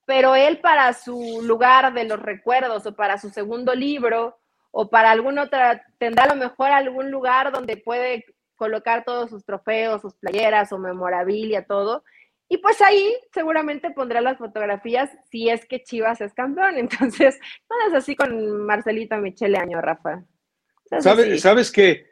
[0.05, 4.37] Pero él para su lugar de los recuerdos o para su segundo libro
[4.69, 8.23] o para alguna otra, tendrá a lo mejor algún lugar donde puede
[8.55, 12.03] colocar todos sus trofeos, sus playeras o memorabilia, todo.
[12.47, 16.75] Y pues ahí seguramente pondrá las fotografías si es que Chivas es campeón.
[16.77, 20.23] Entonces, no es así con Marcelito Michele Año, Rafa.
[20.99, 22.07] ¿Sabes, ¿Sabes qué?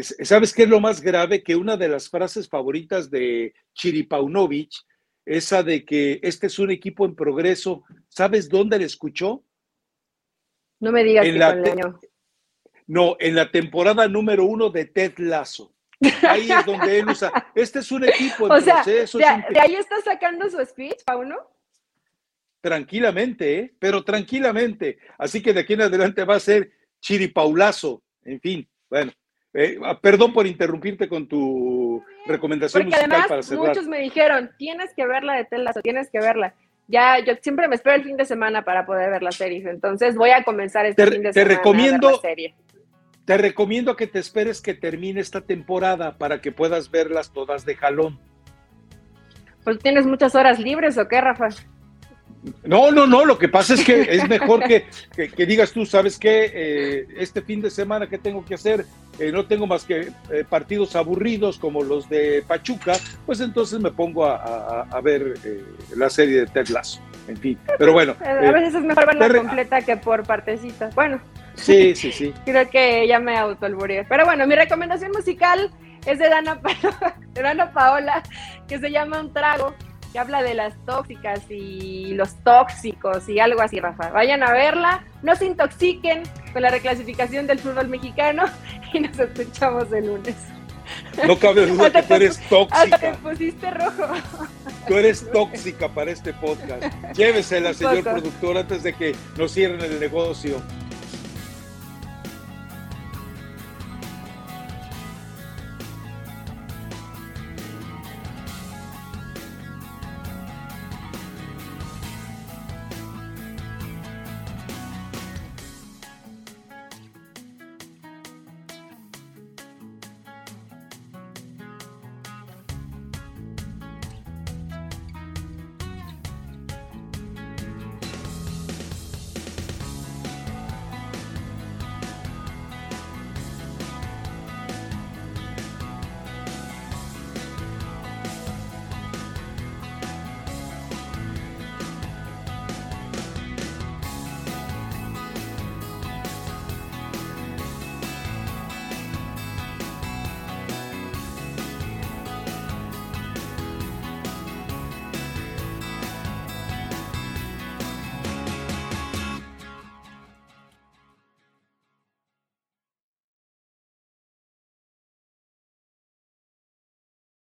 [0.00, 1.42] ¿Sabes qué es lo más grave?
[1.42, 4.70] Que una de las frases favoritas de Chiripaunovic,
[5.24, 9.44] esa de que este es un equipo en progreso, ¿sabes dónde la escuchó?
[10.80, 12.00] No me digas que con Leño.
[12.86, 15.74] No, en la temporada número uno de Ted Lasso.
[16.28, 17.32] Ahí es donde él usa.
[17.54, 21.36] Este es un equipo en o sea, De, ahí está sacando su speech, Pauno?
[22.60, 23.74] Tranquilamente, ¿eh?
[23.78, 24.98] pero tranquilamente.
[25.18, 26.70] Así que de aquí en adelante va a ser
[27.00, 28.02] chiripaulazo.
[28.26, 29.12] En fin, bueno.
[29.54, 34.92] Eh, ah, perdón por interrumpirte con tu recomendación Porque musical además, Muchos me dijeron, tienes
[34.94, 36.54] que verla de Ted Lasso, tienes que verla
[36.88, 39.62] ya yo siempre me espero el fin de semana para poder ver la serie.
[39.68, 42.54] Entonces voy a comenzar este fin de te recomiendo, la serie.
[43.24, 47.74] Te recomiendo que te esperes que termine esta temporada para que puedas verlas todas de
[47.74, 48.20] jalón.
[49.64, 51.48] Pues tienes muchas horas libres o qué, Rafa?
[52.64, 54.86] No, no, no, lo que pasa es que es mejor que,
[55.46, 56.50] digas tú, ¿sabes qué?
[56.52, 58.86] Eh, este fin de semana, ¿qué tengo que hacer?
[59.18, 62.94] Eh, no tengo más que eh, partidos aburridos como los de Pachuca,
[63.24, 65.34] pues entonces me pongo a, ver
[65.96, 67.00] la serie de Ted Lasso.
[67.28, 68.14] En fin, pero bueno.
[68.24, 70.94] a veces es mejor verla completa que por partecitas.
[70.94, 71.20] Bueno.
[71.54, 72.32] Sí, sí, sí.
[72.44, 74.04] Creo que ya me autoalburé.
[74.08, 75.70] Pero bueno, mi recomendación musical
[76.04, 76.60] es de Dana,
[77.32, 78.22] de Dana Paola,
[78.68, 79.74] que se llama Un Trago
[80.16, 84.10] habla de las tóxicas y los tóxicos y algo así, Rafa.
[84.10, 88.44] Vayan a verla, no se intoxiquen con la reclasificación del fútbol mexicano
[88.92, 90.36] y nos escuchamos el lunes.
[91.26, 92.82] No cabe duda que tú eres tóxica.
[92.82, 94.14] Hasta te pusiste rojo.
[94.86, 96.84] Tú eres tóxica para este podcast.
[97.14, 100.60] Llévesela, señor productor, antes de que nos cierren el negocio.